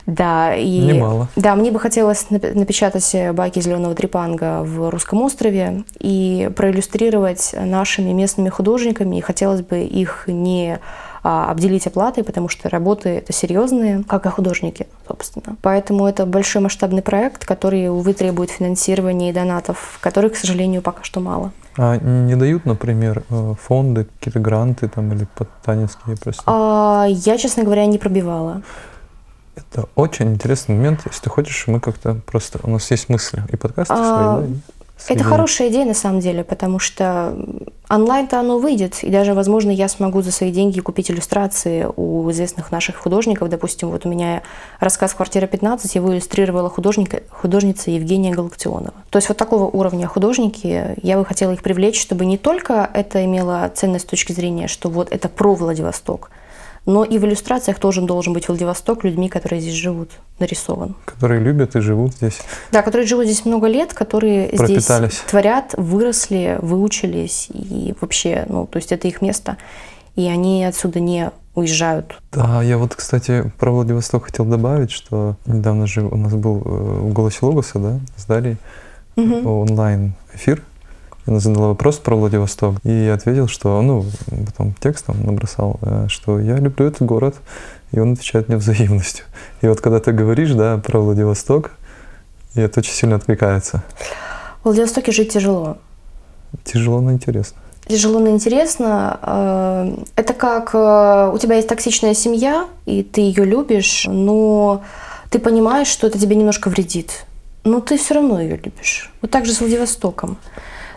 Да, 0.07 0.55
и, 0.55 0.81
Немало. 0.81 1.29
Да, 1.37 1.55
мне 1.55 1.71
бы 1.71 1.79
хотелось 1.79 2.31
напечатать 2.31 3.15
байки 3.33 3.61
зеленого 3.61 3.95
трепанга 3.95 4.63
в 4.63 4.91
русском 4.91 5.23
острове 5.23 5.85
и 5.99 6.51
проиллюстрировать 6.57 7.55
нашими 7.57 8.13
местными 8.13 8.49
художниками. 8.49 9.17
И 9.17 9.21
хотелось 9.21 9.63
бы 9.63 9.81
их 9.83 10.25
не 10.27 10.81
обделить 11.23 11.87
оплатой, 11.87 12.25
потому 12.25 12.49
что 12.49 12.69
работы 12.69 13.09
это 13.11 13.33
серьезные, 13.33 14.03
как 14.09 14.27
и 14.27 14.29
художники, 14.29 14.89
собственно. 15.07 15.57
Поэтому 15.63 16.07
это 16.07 16.27
большой 16.27 16.63
масштабный 16.63 17.03
проект, 17.03 17.45
который, 17.45 17.89
увы, 17.89 18.13
требует 18.13 18.51
финансирования 18.51 19.31
и 19.31 19.33
донатов, 19.33 19.99
которых, 20.01 20.33
к 20.33 20.37
сожалению, 20.37 20.83
пока 20.83 21.05
что 21.05 21.21
мало. 21.21 21.53
А 21.79 21.97
не 21.97 22.35
дают, 22.35 22.67
например, 22.67 23.25
э, 23.31 23.55
фонды, 23.61 24.07
какие-то 24.19 24.41
гранты 24.41 24.89
там 24.89 25.13
или 25.13 25.27
подтанинские 25.37 26.17
просто? 26.17 26.43
А, 26.47 27.07
я, 27.09 27.39
честно 27.39 27.65
говоря, 27.65 27.87
не 27.87 27.99
пробивала. 27.99 28.63
Это 29.55 29.87
очень 29.95 30.33
интересный 30.33 30.75
момент. 30.75 31.03
Если 31.07 31.23
ты 31.23 31.31
хочешь, 31.31 31.67
мы 31.67 31.81
как-то 31.81 32.15
просто... 32.27 32.59
У 32.63 32.71
нас 32.71 32.91
есть 32.91 33.09
мысли 33.09 33.43
и 33.51 33.57
подкасты 33.57 33.95
а, 33.97 34.37
свои, 34.37 34.49
да? 34.49 34.55
Это 35.09 35.25
хорошая 35.25 35.69
идея 35.69 35.85
на 35.85 35.95
самом 35.95 36.21
деле, 36.21 36.45
потому 36.45 36.79
что 36.79 37.37
онлайн-то 37.89 38.41
оно 38.41 38.59
выйдет, 38.59 39.03
и 39.03 39.11
даже, 39.11 39.35
возможно, 39.35 39.71
я 39.71 39.89
смогу 39.89 40.23
за 40.23 40.33
свои 40.33 40.51
деньги 40.51 40.81
купить 40.81 41.11
иллюстрации 41.11 41.87
у 41.97 42.31
известных 42.31 42.73
наших 42.73 42.97
художников. 42.97 43.49
Допустим, 43.49 43.91
вот 43.91 44.07
у 44.07 44.09
меня 44.09 44.43
рассказ 44.81 45.15
«Квартира 45.15 45.47
15», 45.47 45.91
его 45.95 46.13
иллюстрировала 46.13 46.71
художника, 46.71 47.23
художница 47.31 47.91
Евгения 47.91 48.33
Галактионова. 48.33 48.95
То 49.11 49.19
есть 49.19 49.29
вот 49.29 49.37
такого 49.37 49.65
уровня 49.65 50.07
художники, 50.07 50.95
я 51.03 51.19
бы 51.19 51.25
хотела 51.25 51.53
их 51.53 51.63
привлечь, 51.63 52.01
чтобы 52.01 52.25
не 52.25 52.39
только 52.39 52.89
это 52.93 53.25
имело 53.25 53.71
ценность 53.75 54.07
с 54.07 54.09
точки 54.09 54.33
зрения, 54.33 54.69
что 54.69 54.89
вот 54.89 55.13
это 55.13 55.29
про 55.29 55.55
Владивосток– 55.55 56.31
но 56.85 57.05
и 57.05 57.19
в 57.19 57.25
иллюстрациях 57.25 57.79
тоже 57.79 58.01
должен 58.03 58.33
быть 58.33 58.49
Владивосток 58.49 59.05
людьми, 59.05 59.29
которые 59.29 59.61
здесь 59.61 59.75
живут, 59.75 60.11
нарисован. 60.43 60.95
Которые 61.05 61.41
любят 61.41 61.77
и 61.77 61.81
живут 61.81 62.15
здесь. 62.15 62.41
Да, 62.71 62.83
которые 62.83 63.07
живут 63.07 63.27
здесь 63.27 63.45
много 63.45 63.69
лет, 63.69 63.95
которые 63.95 64.51
здесь 64.53 64.87
творят, 65.27 65.75
выросли, 65.77 66.59
выучились 66.61 67.49
и 67.53 67.95
вообще, 68.01 68.45
ну, 68.49 68.67
то 68.67 68.79
есть 68.79 68.93
это 68.93 69.09
их 69.09 69.23
место, 69.23 69.57
и 70.17 70.29
они 70.29 70.65
отсюда 70.65 71.01
не 71.01 71.31
уезжают. 71.55 72.19
Да, 72.33 72.63
я 72.63 72.79
вот, 72.79 72.95
кстати, 72.95 73.53
про 73.59 73.71
Владивосток 73.71 74.27
хотел 74.27 74.45
добавить, 74.45 74.91
что 74.91 75.37
недавно 75.47 75.87
же 75.87 76.03
у 76.03 76.17
нас 76.17 76.35
был 76.35 76.63
э, 76.65 76.69
в 77.09 77.13
«Голосе 77.13 77.39
Логоса», 77.43 77.79
да, 77.79 78.01
с 78.17 78.25
Дарьей, 78.25 78.57
угу. 79.17 79.63
онлайн 79.63 80.15
эфир, 80.35 80.63
она 81.27 81.39
задала 81.39 81.69
вопрос 81.69 81.99
про 81.99 82.17
Владивосток 82.17 82.77
и 82.85 83.07
ответил, 83.07 83.47
что, 83.47 83.81
ну, 83.81 84.05
потом 84.47 84.75
текстом 84.75 85.25
набросал, 85.25 85.79
э, 85.83 86.07
что 86.09 86.41
я 86.41 86.57
люблю 86.57 86.87
этот 86.87 87.03
город, 87.03 87.37
и 87.93 88.01
он 88.01 88.15
отвечает 88.15 88.49
мне 88.49 88.57
взаимностью. 88.57 89.25
И 89.61 89.69
вот 89.69 89.81
когда 89.81 90.01
ты 90.01 90.13
говоришь, 90.13 90.53
да, 90.53 90.79
про 90.79 91.01
Владивосток, 91.01 91.73
и 92.55 92.61
это 92.61 92.81
очень 92.81 92.93
сильно 92.93 93.17
откликается. 93.17 93.83
В 94.63 94.65
Владивостоке 94.65 95.13
жить 95.13 95.33
тяжело. 95.33 95.79
Тяжело, 96.65 97.01
но 97.01 97.13
интересно. 97.13 97.59
Тяжело, 97.87 98.19
но 98.19 98.31
интересно. 98.31 99.19
Э, 99.23 99.97
это 100.17 100.35
как 100.35 100.71
э, 100.75 101.31
у 101.33 101.39
тебя 101.39 101.57
есть 101.57 101.69
токсичная 101.69 102.15
семья, 102.15 102.69
и 102.85 103.03
ты 103.05 103.21
ее 103.21 103.45
любишь, 103.45 104.07
но 104.09 104.83
ты 105.31 105.39
понимаешь, 105.39 105.89
что 105.89 106.09
это 106.09 106.19
тебе 106.19 106.37
немножко 106.37 106.69
вредит. 106.69 107.25
Но 107.65 107.81
ты 107.81 107.97
все 107.97 108.15
равно 108.15 108.41
ее 108.41 108.57
любишь. 108.57 109.13
Вот 109.21 109.31
так 109.31 109.47
же 109.47 109.53
с 109.53 109.61
Владивостоком. 109.61 110.37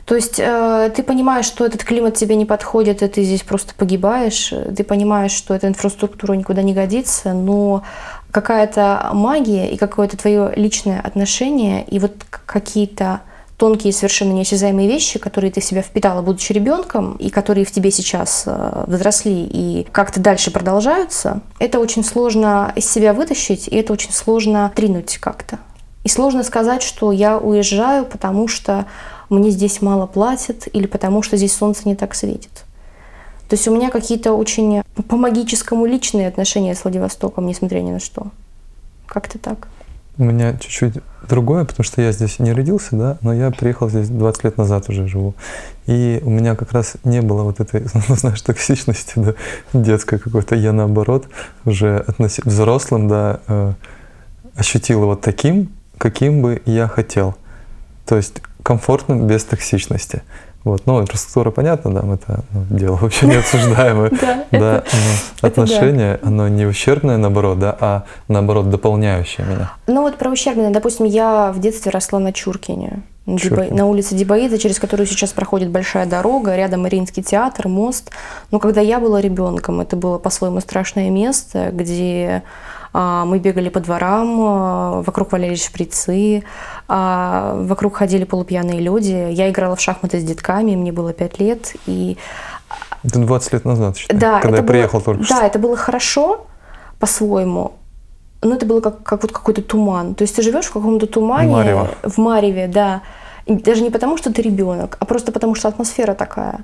То 0.06 0.16
есть 0.16 0.36
э, 0.38 0.92
ты 0.96 1.02
понимаешь, 1.02 1.46
что 1.46 1.66
этот 1.66 1.84
климат 1.84 2.14
тебе 2.14 2.36
не 2.36 2.46
подходит, 2.46 3.02
и 3.02 3.08
ты 3.08 3.24
здесь 3.24 3.42
просто 3.42 3.74
погибаешь. 3.74 4.54
Ты 4.76 4.84
понимаешь, 4.84 5.32
что 5.32 5.56
эта 5.56 5.68
инфраструктура 5.68 6.34
никуда 6.34 6.62
не 6.62 6.74
годится, 6.74 7.34
но 7.34 7.84
какая-то 8.30 9.10
магия 9.14 9.72
и 9.72 9.78
какое-то 9.78 10.16
твое 10.16 10.54
личное 10.56 11.02
отношение, 11.02 11.84
и 11.86 11.98
вот 11.98 12.14
какие-то 12.46 13.22
тонкие, 13.58 13.94
совершенно 13.94 14.34
неосязаемые 14.34 14.88
вещи, 14.88 15.18
которые 15.18 15.50
ты 15.50 15.62
в 15.62 15.64
себя 15.64 15.82
впитала, 15.82 16.22
будучи 16.22 16.52
ребенком, 16.52 17.14
и 17.16 17.30
которые 17.30 17.66
в 17.66 17.72
тебе 17.72 17.90
сейчас 17.90 18.44
э, 18.46 18.84
взросли 18.88 19.48
и 19.50 19.88
как-то 19.92 20.20
дальше 20.20 20.52
продолжаются, 20.52 21.42
это 21.60 21.80
очень 21.80 22.04
сложно 22.04 22.72
из 22.76 22.90
себя 22.90 23.14
вытащить, 23.14 23.68
и 23.70 23.76
это 23.78 23.94
очень 23.94 24.12
сложно 24.12 24.72
тринуть 24.76 25.18
как-то. 25.18 25.58
И 26.04 26.10
сложно 26.10 26.44
сказать, 26.44 26.84
что 26.84 27.12
я 27.12 27.38
уезжаю, 27.38 28.06
потому 28.06 28.48
что 28.48 28.86
мне 29.30 29.50
здесь 29.50 29.82
мало 29.82 30.06
платят 30.06 30.68
или 30.72 30.88
потому 30.88 31.22
что 31.22 31.38
здесь 31.38 31.54
солнце 31.54 31.88
не 31.88 31.96
так 31.96 32.16
светит. 32.16 32.66
То 33.50 33.56
есть 33.56 33.68
у 33.68 33.76
меня 33.76 33.92
какие-то 33.92 34.34
очень 34.34 34.82
по 35.08 35.18
магическому 35.18 35.86
личные 35.86 36.28
отношения 36.28 36.74
с 36.74 36.84
Владивостоком, 36.84 37.46
несмотря 37.46 37.80
ни 37.80 37.92
на 37.92 38.00
что. 38.00 38.28
Как-то 39.06 39.38
так. 39.38 39.68
У 40.18 40.24
меня 40.24 40.54
чуть-чуть 40.54 40.96
другое, 41.28 41.66
потому 41.66 41.84
что 41.84 42.02
я 42.02 42.12
здесь 42.12 42.40
не 42.40 42.54
родился, 42.54 42.96
да, 42.96 43.18
но 43.22 43.34
я 43.34 43.52
приехал 43.52 43.90
здесь 43.90 44.08
20 44.08 44.44
лет 44.46 44.58
назад 44.58 44.90
уже 44.90 45.08
живу. 45.08 45.36
И 45.88 46.22
у 46.24 46.30
меня 46.30 46.56
как 46.56 46.72
раз 46.72 46.94
не 47.04 47.22
было 47.22 47.44
вот 47.44 47.60
этой, 47.60 47.82
ну, 48.08 48.16
знаешь, 48.16 48.42
токсичности, 48.42 49.14
да, 49.18 49.34
детской 49.74 50.18
какой-то. 50.18 50.56
Я 50.56 50.72
наоборот 50.72 51.28
уже 51.66 51.98
относительно 51.98 52.54
взрослым, 52.54 53.08
да, 53.10 53.42
э, 53.48 53.74
ощутил 54.56 55.04
его 55.04 55.16
таким, 55.16 55.70
каким 55.98 56.42
бы 56.42 56.62
я 56.66 56.88
хотел. 56.88 57.36
То 58.06 58.16
есть 58.16 58.42
комфортным, 58.66 59.28
без 59.28 59.44
токсичности. 59.44 60.24
Вот. 60.64 60.88
Ну, 60.88 61.00
инфраструктура, 61.00 61.52
понятно, 61.52 61.94
да, 61.94 62.02
мы 62.02 62.16
это 62.16 62.44
ну, 62.52 62.66
дело 62.76 62.96
вообще 62.96 63.28
не 63.28 63.36
обсуждаемое. 63.36 64.12
Да, 64.52 64.84
отношения, 65.42 66.20
оно 66.24 66.48
не 66.48 66.66
ущербное, 66.66 67.18
наоборот, 67.18 67.60
да, 67.60 67.76
а 67.80 68.04
наоборот 68.28 68.70
дополняющее 68.70 69.46
меня. 69.46 69.74
Ну 69.86 70.02
вот 70.02 70.18
про 70.18 70.32
ущербное, 70.32 70.72
допустим, 70.72 71.06
я 71.06 71.52
в 71.52 71.60
детстве 71.60 71.92
росла 71.92 72.20
на 72.20 72.32
Чуркине. 72.32 73.04
На 73.26 73.86
улице 73.86 74.16
Дебаида, 74.16 74.58
через 74.58 74.80
которую 74.80 75.08
сейчас 75.08 75.34
проходит 75.34 75.70
большая 75.70 76.06
дорога, 76.06 76.56
рядом 76.56 76.84
Мариинский 76.84 77.22
театр, 77.22 77.68
мост. 77.68 78.12
Но 78.52 78.60
когда 78.60 78.82
я 78.82 79.00
была 79.00 79.20
ребенком, 79.20 79.82
это 79.82 79.96
было 79.96 80.20
по-своему 80.20 80.62
страшное 80.62 81.10
место, 81.10 81.70
где 81.74 82.44
мы 82.98 83.40
бегали 83.40 83.68
по 83.68 83.82
дворам, 83.82 84.38
а, 84.40 85.02
вокруг 85.02 85.34
валялись 85.34 85.66
шприцы, 85.66 86.44
а, 86.88 87.56
вокруг 87.64 87.98
ходили 87.98 88.24
полупьяные 88.24 88.80
люди. 88.80 89.32
Я 89.32 89.50
играла 89.50 89.76
в 89.76 89.82
шахматы 89.82 90.20
с 90.20 90.24
детками, 90.24 90.76
мне 90.76 90.94
было 90.94 91.12
5 91.12 91.40
лет. 91.40 91.76
И... 91.88 92.18
Это 93.04 93.20
20 93.20 93.54
лет 93.54 93.66
назад, 93.66 93.98
считай, 93.98 94.18
да, 94.18 94.40
когда 94.40 94.58
я 94.58 94.64
было, 94.64 94.72
приехал 94.72 95.02
только 95.02 95.24
что. 95.24 95.36
Да, 95.36 95.46
это 95.46 95.60
было 95.60 95.76
хорошо 95.76 96.48
по-своему, 97.00 97.74
но 98.42 98.56
это 98.56 98.66
было 98.66 98.80
как, 98.80 99.04
как 99.04 99.24
вот 99.24 99.32
какой-то 99.34 99.62
туман. 99.62 100.16
То 100.16 100.22
есть 100.22 100.36
ты 100.36 100.42
живешь 100.42 100.66
в 100.66 100.72
каком-то 100.72 101.06
тумане. 101.06 101.52
Марево. 101.52 101.90
В 102.02 102.18
Мареве, 102.18 102.68
да. 102.68 103.02
И 103.46 103.56
даже 103.56 103.82
не 103.84 103.90
потому, 103.90 104.18
что 104.18 104.32
ты 104.32 104.42
ребенок, 104.42 104.96
а 105.02 105.06
просто 105.06 105.34
потому, 105.34 105.54
что 105.54 105.68
атмосфера 105.68 106.14
такая. 106.14 106.64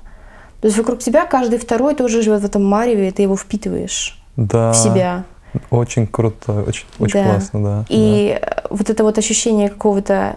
То 0.62 0.68
есть 0.68 0.78
вокруг 0.78 1.00
тебя 1.00 1.26
каждый 1.26 1.58
второй 1.58 1.94
тоже 1.94 2.22
живет 2.22 2.40
в 2.40 2.44
этом 2.46 2.64
мареве, 2.64 3.08
и 3.08 3.10
ты 3.10 3.22
его 3.22 3.36
впитываешь 3.36 4.18
да. 4.36 4.72
в 4.72 4.76
себя. 4.76 5.24
Очень 5.70 6.06
круто, 6.06 6.62
очень, 6.62 6.86
очень 6.98 7.22
да. 7.22 7.24
классно, 7.24 7.62
да. 7.62 7.84
И 7.88 8.38
да. 8.40 8.64
вот 8.70 8.90
это 8.90 9.04
вот 9.04 9.18
ощущение 9.18 9.68
какого-то 9.68 10.36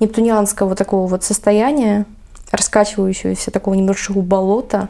нептунианского 0.00 0.74
такого 0.74 1.06
вот 1.06 1.24
состояния, 1.24 2.04
раскачивающегося 2.50 3.50
такого 3.50 3.74
небольшого 3.74 4.20
болота, 4.20 4.88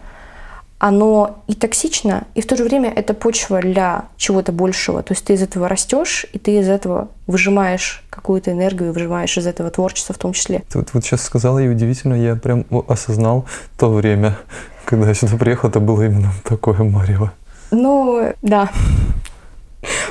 оно 0.78 1.42
и 1.46 1.54
токсично, 1.54 2.24
и 2.34 2.42
в 2.42 2.46
то 2.46 2.54
же 2.54 2.64
время 2.64 2.92
это 2.92 3.14
почва 3.14 3.60
для 3.60 4.04
чего-то 4.16 4.52
большего. 4.52 5.02
То 5.02 5.14
есть 5.14 5.24
ты 5.24 5.32
из 5.32 5.42
этого 5.42 5.68
растешь, 5.68 6.26
и 6.32 6.38
ты 6.38 6.58
из 6.58 6.68
этого 6.68 7.08
выжимаешь 7.26 8.04
какую-то 8.10 8.52
энергию, 8.52 8.92
выжимаешь 8.92 9.36
из 9.38 9.46
этого 9.46 9.70
творчество 9.70 10.14
в 10.14 10.18
том 10.18 10.34
числе. 10.34 10.62
Ты 10.68 10.78
вот, 10.78 10.90
вот 10.92 11.04
сейчас 11.04 11.22
сказала, 11.22 11.60
и 11.60 11.68
удивительно, 11.68 12.14
я 12.14 12.36
прям 12.36 12.66
осознал 12.88 13.46
то 13.78 13.90
время, 13.90 14.36
когда 14.84 15.08
я 15.08 15.14
сюда 15.14 15.36
приехал, 15.38 15.70
это 15.70 15.80
было 15.80 16.02
именно 16.02 16.32
такое 16.44 16.82
марево. 16.82 17.32
Ну, 17.70 18.32
да. 18.42 18.70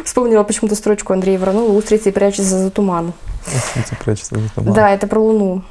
Вспомнила 0.04 0.44
почему-то 0.44 0.76
строчку 0.76 1.14
Андрея 1.14 1.40
Воронова 1.40 1.72
«Устрицы 1.72 2.12
прячутся 2.12 2.58
за 2.58 2.70
туман». 2.70 3.14
Устрицы 3.48 3.96
прячутся 4.04 4.36
за 4.36 4.50
туман. 4.50 4.74
Да, 4.74 4.90
это 4.90 5.08
про 5.08 5.20
Луну. 5.20 5.64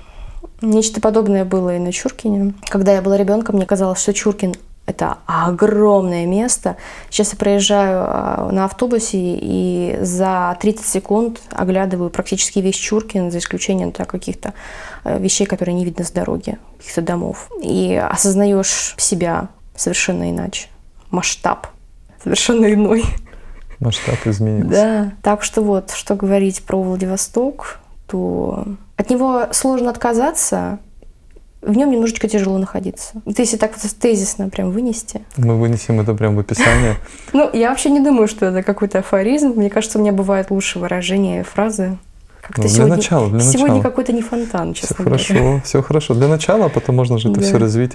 Нечто 0.61 1.01
подобное 1.01 1.45
было 1.45 1.77
и 1.77 1.79
на 1.79 1.93
Чуркине. 1.93 2.55
Когда 2.69 2.93
я 2.93 3.03
была 3.03 3.17
ребенком, 3.17 3.57
мне 3.57 3.67
казалось, 3.67 4.01
что 4.01 4.15
Чуркин 4.15 4.55
это 4.87 5.19
огромное 5.27 6.27
место. 6.27 6.77
Сейчас 7.09 7.33
я 7.33 7.39
проезжаю 7.39 8.05
а, 8.07 8.51
на 8.53 8.67
автобусе 8.67 9.19
и 9.19 9.97
за 10.03 10.57
30 10.61 10.85
секунд 10.85 11.41
оглядываю 11.51 12.11
практически 12.11 12.59
весь 12.59 12.77
Чуркин, 12.77 13.31
за 13.31 13.39
исключением 13.39 13.93
да, 13.97 14.05
каких-то 14.05 14.53
э, 15.05 15.19
вещей, 15.19 15.47
которые 15.47 15.75
не 15.75 15.87
видно 15.87 16.05
с 16.05 16.11
дороги, 16.11 16.59
каких-то 16.79 17.01
домов. 17.01 17.49
И 17.63 17.95
осознаешь 17.95 18.95
себя 18.99 19.49
совершенно 19.75 20.31
иначе. 20.31 20.69
Масштаб 21.11 21.67
совершенно 22.23 22.73
иной. 22.73 23.05
Масштаб 23.85 24.27
изменился. 24.27 24.71
Да, 24.71 25.13
так 25.23 25.43
что 25.43 25.63
вот, 25.63 25.91
что 25.91 26.17
говорить 26.17 26.63
про 26.63 26.83
Владивосток, 26.83 27.79
то 28.07 28.67
от 28.97 29.11
него 29.11 29.49
сложно 29.53 29.91
отказаться, 29.91 30.79
в 31.61 31.77
нем 31.77 31.91
немножечко 31.91 32.29
тяжело 32.29 32.59
находиться. 32.59 33.23
Это 33.27 33.43
если 33.43 33.57
так 33.57 33.73
вот 33.81 33.91
тезисно 33.93 34.49
прям 34.49 34.71
вынести. 34.71 35.23
Мы 35.37 35.59
вынесем 35.59 36.01
это 36.01 36.15
прям 36.15 36.37
в 36.37 36.39
описание. 36.39 36.97
Ну, 37.33 37.51
я 37.53 37.71
вообще 37.71 37.91
не 37.91 38.01
думаю, 38.01 38.29
что 38.29 38.47
это 38.47 38.63
какой-то 38.63 39.01
афоризм. 39.01 39.55
Мне 39.57 39.69
кажется, 39.69 39.99
у 39.99 40.01
меня 40.01 40.13
бывает 40.13 40.51
лучше 40.51 40.79
выражение 40.79 41.43
фразы. 41.43 41.99
Как-то 42.41 42.63
ну, 42.63 42.69
для 42.69 42.77
сегодня, 42.77 42.97
начала, 42.97 43.29
для 43.29 43.41
сегодня 43.41 43.77
начала. 43.77 43.83
какой-то 43.83 44.13
не 44.13 44.23
фонтан, 44.23 44.75
честно 44.75 44.95
все 44.95 45.05
говоря. 45.05 45.25
Хорошо, 45.29 45.61
все 45.65 45.83
хорошо. 45.83 46.15
Для 46.15 46.29
начала, 46.29 46.67
а 46.67 46.69
потом 46.69 46.97
можно 46.97 47.19
же 47.19 47.31
это 47.31 47.41
да. 47.41 47.47
все 47.47 47.59
развить. 47.59 47.93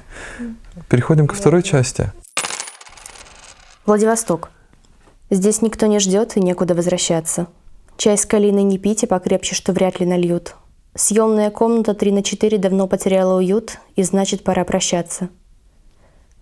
Переходим 0.90 1.28
ко 1.28 1.36
второй 1.36 1.64
части. 1.64 2.12
Владивосток. 3.86 4.50
Здесь 5.30 5.62
никто 5.62 5.86
не 5.86 6.00
ждет 6.00 6.38
и 6.38 6.42
некуда 6.42 6.74
возвращаться. 6.74 7.48
Чай 7.98 8.18
с 8.18 8.26
калиной 8.26 8.64
не 8.64 8.80
пить 8.80 9.04
и 9.04 9.08
покрепче, 9.08 9.54
что 9.54 9.74
вряд 9.74 10.00
ли 10.00 10.06
нальют. 10.06 10.56
Съемная 10.96 11.52
комната 11.52 11.94
3 11.94 12.12
на 12.12 12.24
4 12.24 12.58
давно 12.58 12.88
потеряла 12.88 13.38
уют, 13.38 13.78
и 13.96 14.02
значит, 14.02 14.44
пора 14.44 14.64
прощаться. 14.64 15.30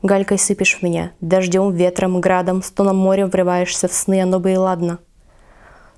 Галькой 0.04 0.38
сыпешь 0.38 0.78
в 0.78 0.84
меня, 0.84 1.12
дождем, 1.20 1.72
ветром, 1.72 2.22
градом, 2.22 2.64
стоном 2.64 2.96
моря 2.96 3.28
врываешься 3.28 3.90
в 3.90 3.94
сны, 3.94 4.22
оно 4.22 4.40
бы 4.40 4.54
и 4.54 4.56
ладно. 4.56 5.00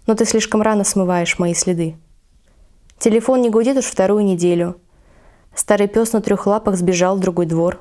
Но 0.08 0.15
ты 0.15 0.25
слишком 0.25 0.62
рано 0.63 0.84
смываешь 0.84 1.38
мои 1.38 1.54
следы. 1.54 1.95
Телефон 2.97 3.41
не 3.41 3.49
гудит 3.49 3.78
уж 3.78 3.86
вторую 3.86 4.23
неделю. 4.23 4.82
Старый 5.54 5.88
пес 5.88 6.13
на 6.13 6.21
трех 6.21 6.47
лапах 6.47 6.75
сбежал 6.75 7.17
в 7.17 7.19
другой 7.19 7.45
двор. 7.45 7.80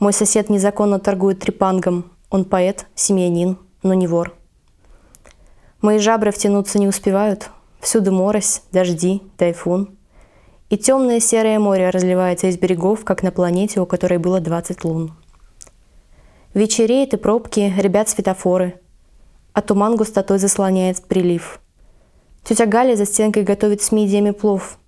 Мой 0.00 0.12
сосед 0.12 0.50
незаконно 0.50 0.98
торгует 0.98 1.38
трепангом. 1.38 2.10
Он 2.30 2.44
поэт, 2.44 2.86
семьянин, 2.94 3.58
но 3.82 3.94
не 3.94 4.06
вор. 4.06 4.34
Мои 5.80 5.98
жабры 5.98 6.30
втянуться 6.30 6.78
не 6.78 6.88
успевают. 6.88 7.50
Всюду 7.80 8.12
морось, 8.12 8.62
дожди, 8.72 9.22
тайфун. 9.38 9.96
И 10.68 10.76
темное 10.76 11.20
серое 11.20 11.58
море 11.58 11.90
разливается 11.90 12.48
из 12.48 12.58
берегов, 12.58 13.04
как 13.04 13.22
на 13.22 13.32
планете, 13.32 13.80
у 13.80 13.86
которой 13.86 14.18
было 14.18 14.40
20 14.40 14.84
лун. 14.84 15.12
Вечереет 16.52 17.14
и 17.14 17.16
пробки, 17.16 17.72
ребят 17.78 18.08
светофоры, 18.08 18.80
а 19.52 19.62
туман 19.62 19.96
густотой 19.96 20.38
заслоняет 20.38 21.02
прилив. 21.04 21.60
Тетя 22.44 22.66
Галя 22.66 22.96
за 22.96 23.06
стенкой 23.06 23.44
готовит 23.44 23.82
с 23.82 23.92
мидиями 23.92 24.32
плов. 24.32 24.78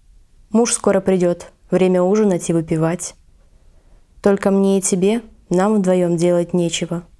Муж 0.50 0.72
скоро 0.72 1.00
придет, 1.00 1.52
время 1.70 2.02
ужинать 2.02 2.50
и 2.50 2.52
выпивать. 2.52 3.14
Только 4.22 4.50
мне 4.50 4.78
и 4.78 4.82
тебе, 4.82 5.22
нам 5.48 5.76
вдвоем 5.76 6.16
делать 6.16 6.52
нечего– 6.52 7.04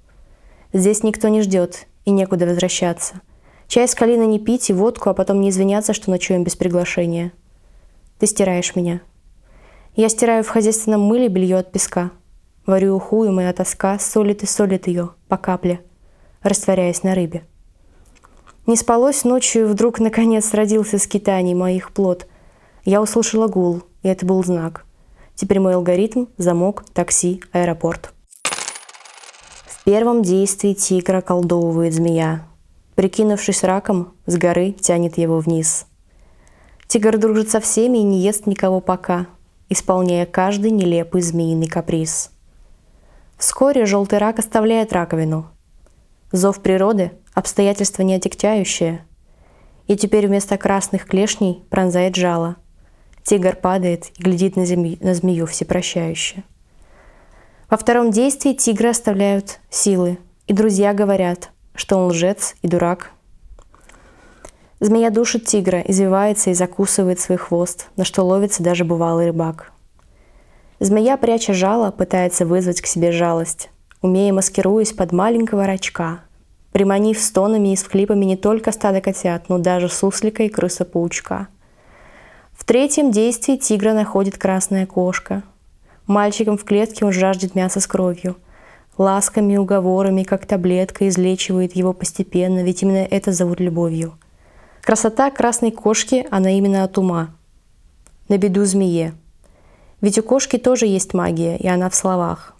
Здесь 0.73 1.03
никто 1.03 1.27
не 1.27 1.41
ждет 1.41 1.85
и 2.03 2.11
некуда 2.11 2.47
возвращаться. 2.47 3.21
Чай 3.67 3.87
с 3.87 3.93
калиной 3.93 4.25
не 4.25 4.39
пить 4.39 4.71
и 4.71 4.73
водку, 4.73 5.09
а 5.09 5.13
потом 5.13 5.39
не 5.39 5.49
извиняться, 5.49 5.93
что 5.93 6.09
ночуем 6.09 6.43
без 6.43 6.55
приглашения. 6.55 7.31
Ты 8.17 8.25
стираешь 8.25 8.75
меня. 8.75 9.01
Я 9.95 10.09
стираю 10.09 10.43
в 10.43 10.49
хозяйственном 10.49 11.01
мыле 11.01 11.27
белье 11.27 11.57
от 11.57 11.71
песка. 11.71 12.11
Варю 12.65 12.95
уху, 12.95 13.23
и 13.23 13.29
моя 13.29 13.53
тоска 13.53 13.99
солит 13.99 14.41
и 14.41 14.47
солит 14.47 14.87
ее 14.87 15.11
по 15.27 15.37
капле, 15.37 15.81
растворяясь 16.41 17.03
на 17.03 17.13
рыбе. 17.13 17.43
Не 18.65 18.75
спалось 18.75 19.25
ночью, 19.25 19.63
и 19.63 19.65
вдруг, 19.65 19.99
наконец, 19.99 20.53
родился 20.53 20.97
скитаний 20.97 21.53
моих 21.53 21.91
плод. 21.91 22.27
Я 22.85 23.01
услышала 23.01 23.47
гул, 23.47 23.83
и 24.01 24.07
это 24.07 24.25
был 24.25 24.43
знак. 24.43 24.85
Теперь 25.35 25.59
мой 25.59 25.75
алгоритм— 25.75 26.25
замок, 26.37 26.85
такси, 26.93 27.43
аэропорт. 27.51 28.12
В 29.83 29.85
первом 29.85 30.21
действии 30.21 30.73
тигра 30.73 31.19
колдовывает 31.19 31.93
змея. 31.93 32.47
Прикинувшись 32.95 33.65
раком, 33.65 34.13
с 34.25 34.37
горы 34.37 34.71
тянет 34.71 35.17
его 35.17 35.39
вниз. 35.39 35.87
Тигр 36.87 37.17
дружит 37.17 37.49
со 37.49 37.59
всеми 37.59 37.97
и 37.97 38.03
не 38.03 38.21
ест 38.21 38.45
никого 38.45 38.79
пока, 38.79 39.27
исполняя 39.67 40.25
каждый 40.25 40.71
нелепый 40.71 41.21
змеиный 41.21 41.67
каприз. 41.67 42.31
Вскоре 43.37 43.85
желтый 43.85 44.19
рак 44.19 44.39
оставляет 44.39 44.93
раковину. 44.93 45.47
Зов 46.31 46.61
природы– 46.61 47.11
обстоятельство 47.33 48.03
неотягчающее. 48.03 49.05
И 49.87 49.97
теперь 49.97 50.27
вместо 50.27 50.57
красных 50.57 51.07
клешней 51.07 51.61
пронзает 51.69 52.15
жало. 52.15 52.55
Тигр 53.23 53.57
падает 53.57 54.11
и 54.17 54.23
глядит 54.23 54.55
на, 54.55 54.65
змею, 54.65 54.97
на 55.01 55.13
змею 55.13 55.45
всепрощающе. 55.45 56.45
Во 57.73 57.77
втором 57.77 58.11
действии 58.11 58.53
тигры 58.53 58.89
оставляют 58.89 59.59
силы, 59.71 60.19
и 60.45 60.53
друзья 60.53 60.93
говорят, 60.93 61.49
что 61.73 61.97
он 61.97 62.11
лжец 62.11 62.53
и 62.61 62.67
дурак. 62.67 63.09
Змея 64.79 65.09
душит 65.09 65.45
тигра, 65.45 65.79
извивается 65.79 66.51
и 66.51 66.53
закусывает 66.53 67.19
свой 67.19 67.39
хвост, 67.39 67.87
на 67.95 68.05
что 68.05 68.21
ловится 68.21 68.61
даже 68.61 68.85
бывалый 68.85 69.25
рыбак. 69.25 69.71
Змея, 70.79 71.17
пряча 71.17 71.55
жало, 71.55 71.89
пытается 71.89 72.45
вызвать 72.45 72.79
к 72.79 72.85
себе 72.85 73.11
жалость. 73.11 73.71
умея 74.03 74.31
маскируясь 74.33 74.93
под 74.93 75.11
маленького 75.11 75.65
рачка, 75.65 76.19
приманив 76.73 77.19
стонами 77.19 77.73
и 77.73 77.75
всхлипами 77.75 78.25
не 78.25 78.37
только 78.37 78.71
стадо 78.71 79.01
котят, 79.01 79.49
но 79.49 79.57
даже 79.57 79.89
суслика 79.89 80.43
и 80.43 80.47
крыса-паучка. 80.47 81.47
В 82.51 82.65
третьем 82.65 83.09
действии 83.09 83.57
тигра 83.57 83.93
находит 83.93 84.37
красная 84.37 84.85
кошка. 84.85 85.41
Мальчиком 86.07 86.57
в 86.57 86.63
клетке 86.63 87.05
он 87.05 87.11
жаждет 87.11 87.55
мяса 87.55 87.79
с 87.79 87.87
кровью. 87.87 88.35
Ласками, 88.97 89.57
уговорами, 89.57 90.23
как 90.23 90.45
таблетка, 90.45 91.07
излечивает 91.07 91.75
его 91.75 91.93
постепенно, 91.93 92.63
ведь 92.63 92.83
именно 92.83 93.07
это 93.09 93.31
зовут 93.31 93.59
любовью. 93.59 94.13
Красота 94.81 95.31
красной 95.31 95.71
кошки, 95.71 96.27
она 96.29 96.51
именно 96.51 96.83
от 96.83 96.97
ума. 96.97 97.29
На 98.29 98.37
беду 98.37 98.65
змее. 98.65 99.13
Ведь 100.01 100.19
у 100.19 100.23
кошки 100.23 100.57
тоже 100.57 100.85
есть 100.85 101.13
магия, 101.13 101.57
и 101.57 101.67
она 101.67 101.89
в 101.89 101.95
словах. 101.95 102.55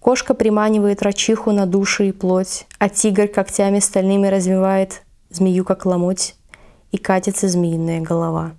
Кошка 0.00 0.34
приманивает 0.34 1.02
рачиху 1.02 1.52
на 1.52 1.66
души 1.66 2.08
и 2.08 2.12
плоть, 2.12 2.66
а 2.78 2.88
тигр 2.88 3.28
когтями 3.28 3.78
стальными 3.78 4.26
развивает 4.26 5.02
змею 5.34 5.64
как 5.64 5.84
ломоть, 5.84 6.36
и 6.92 6.96
катится 6.96 7.48
змеиная 7.48 8.00
голова. 8.00 8.52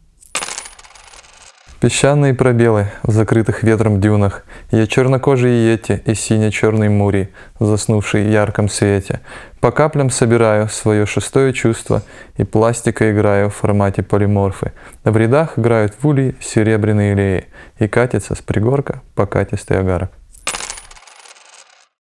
Песчаные 1.82 2.34
пробелы 2.34 2.88
в 3.04 3.12
закрытых 3.12 3.62
ветром 3.62 4.00
дюнах, 4.00 4.46
Я 4.72 4.88
чернокожие 4.88 5.74
ети 5.74 6.02
и 6.06 6.14
сине-черный 6.14 6.88
мури, 6.88 7.30
заснувший 7.60 8.24
в 8.24 8.32
ярком 8.32 8.70
свете. 8.70 9.20
По 9.60 9.72
каплям 9.72 10.10
собираю 10.10 10.70
свое 10.70 11.06
шестое 11.06 11.52
чувство 11.52 12.02
и 12.38 12.46
пластика 12.46 13.12
играю 13.12 13.50
в 13.50 13.56
формате 13.56 14.04
полиморфы. 14.04 14.72
В 15.04 15.18
рядах 15.18 15.60
играют 15.60 15.94
в 16.00 16.08
улей 16.08 16.36
серебряные 16.40 17.14
леи 17.14 17.46
и 17.78 17.90
катится 17.90 18.36
с 18.36 18.42
пригорка 18.42 19.02
покатистый 19.14 19.78
агарок. 19.78 20.12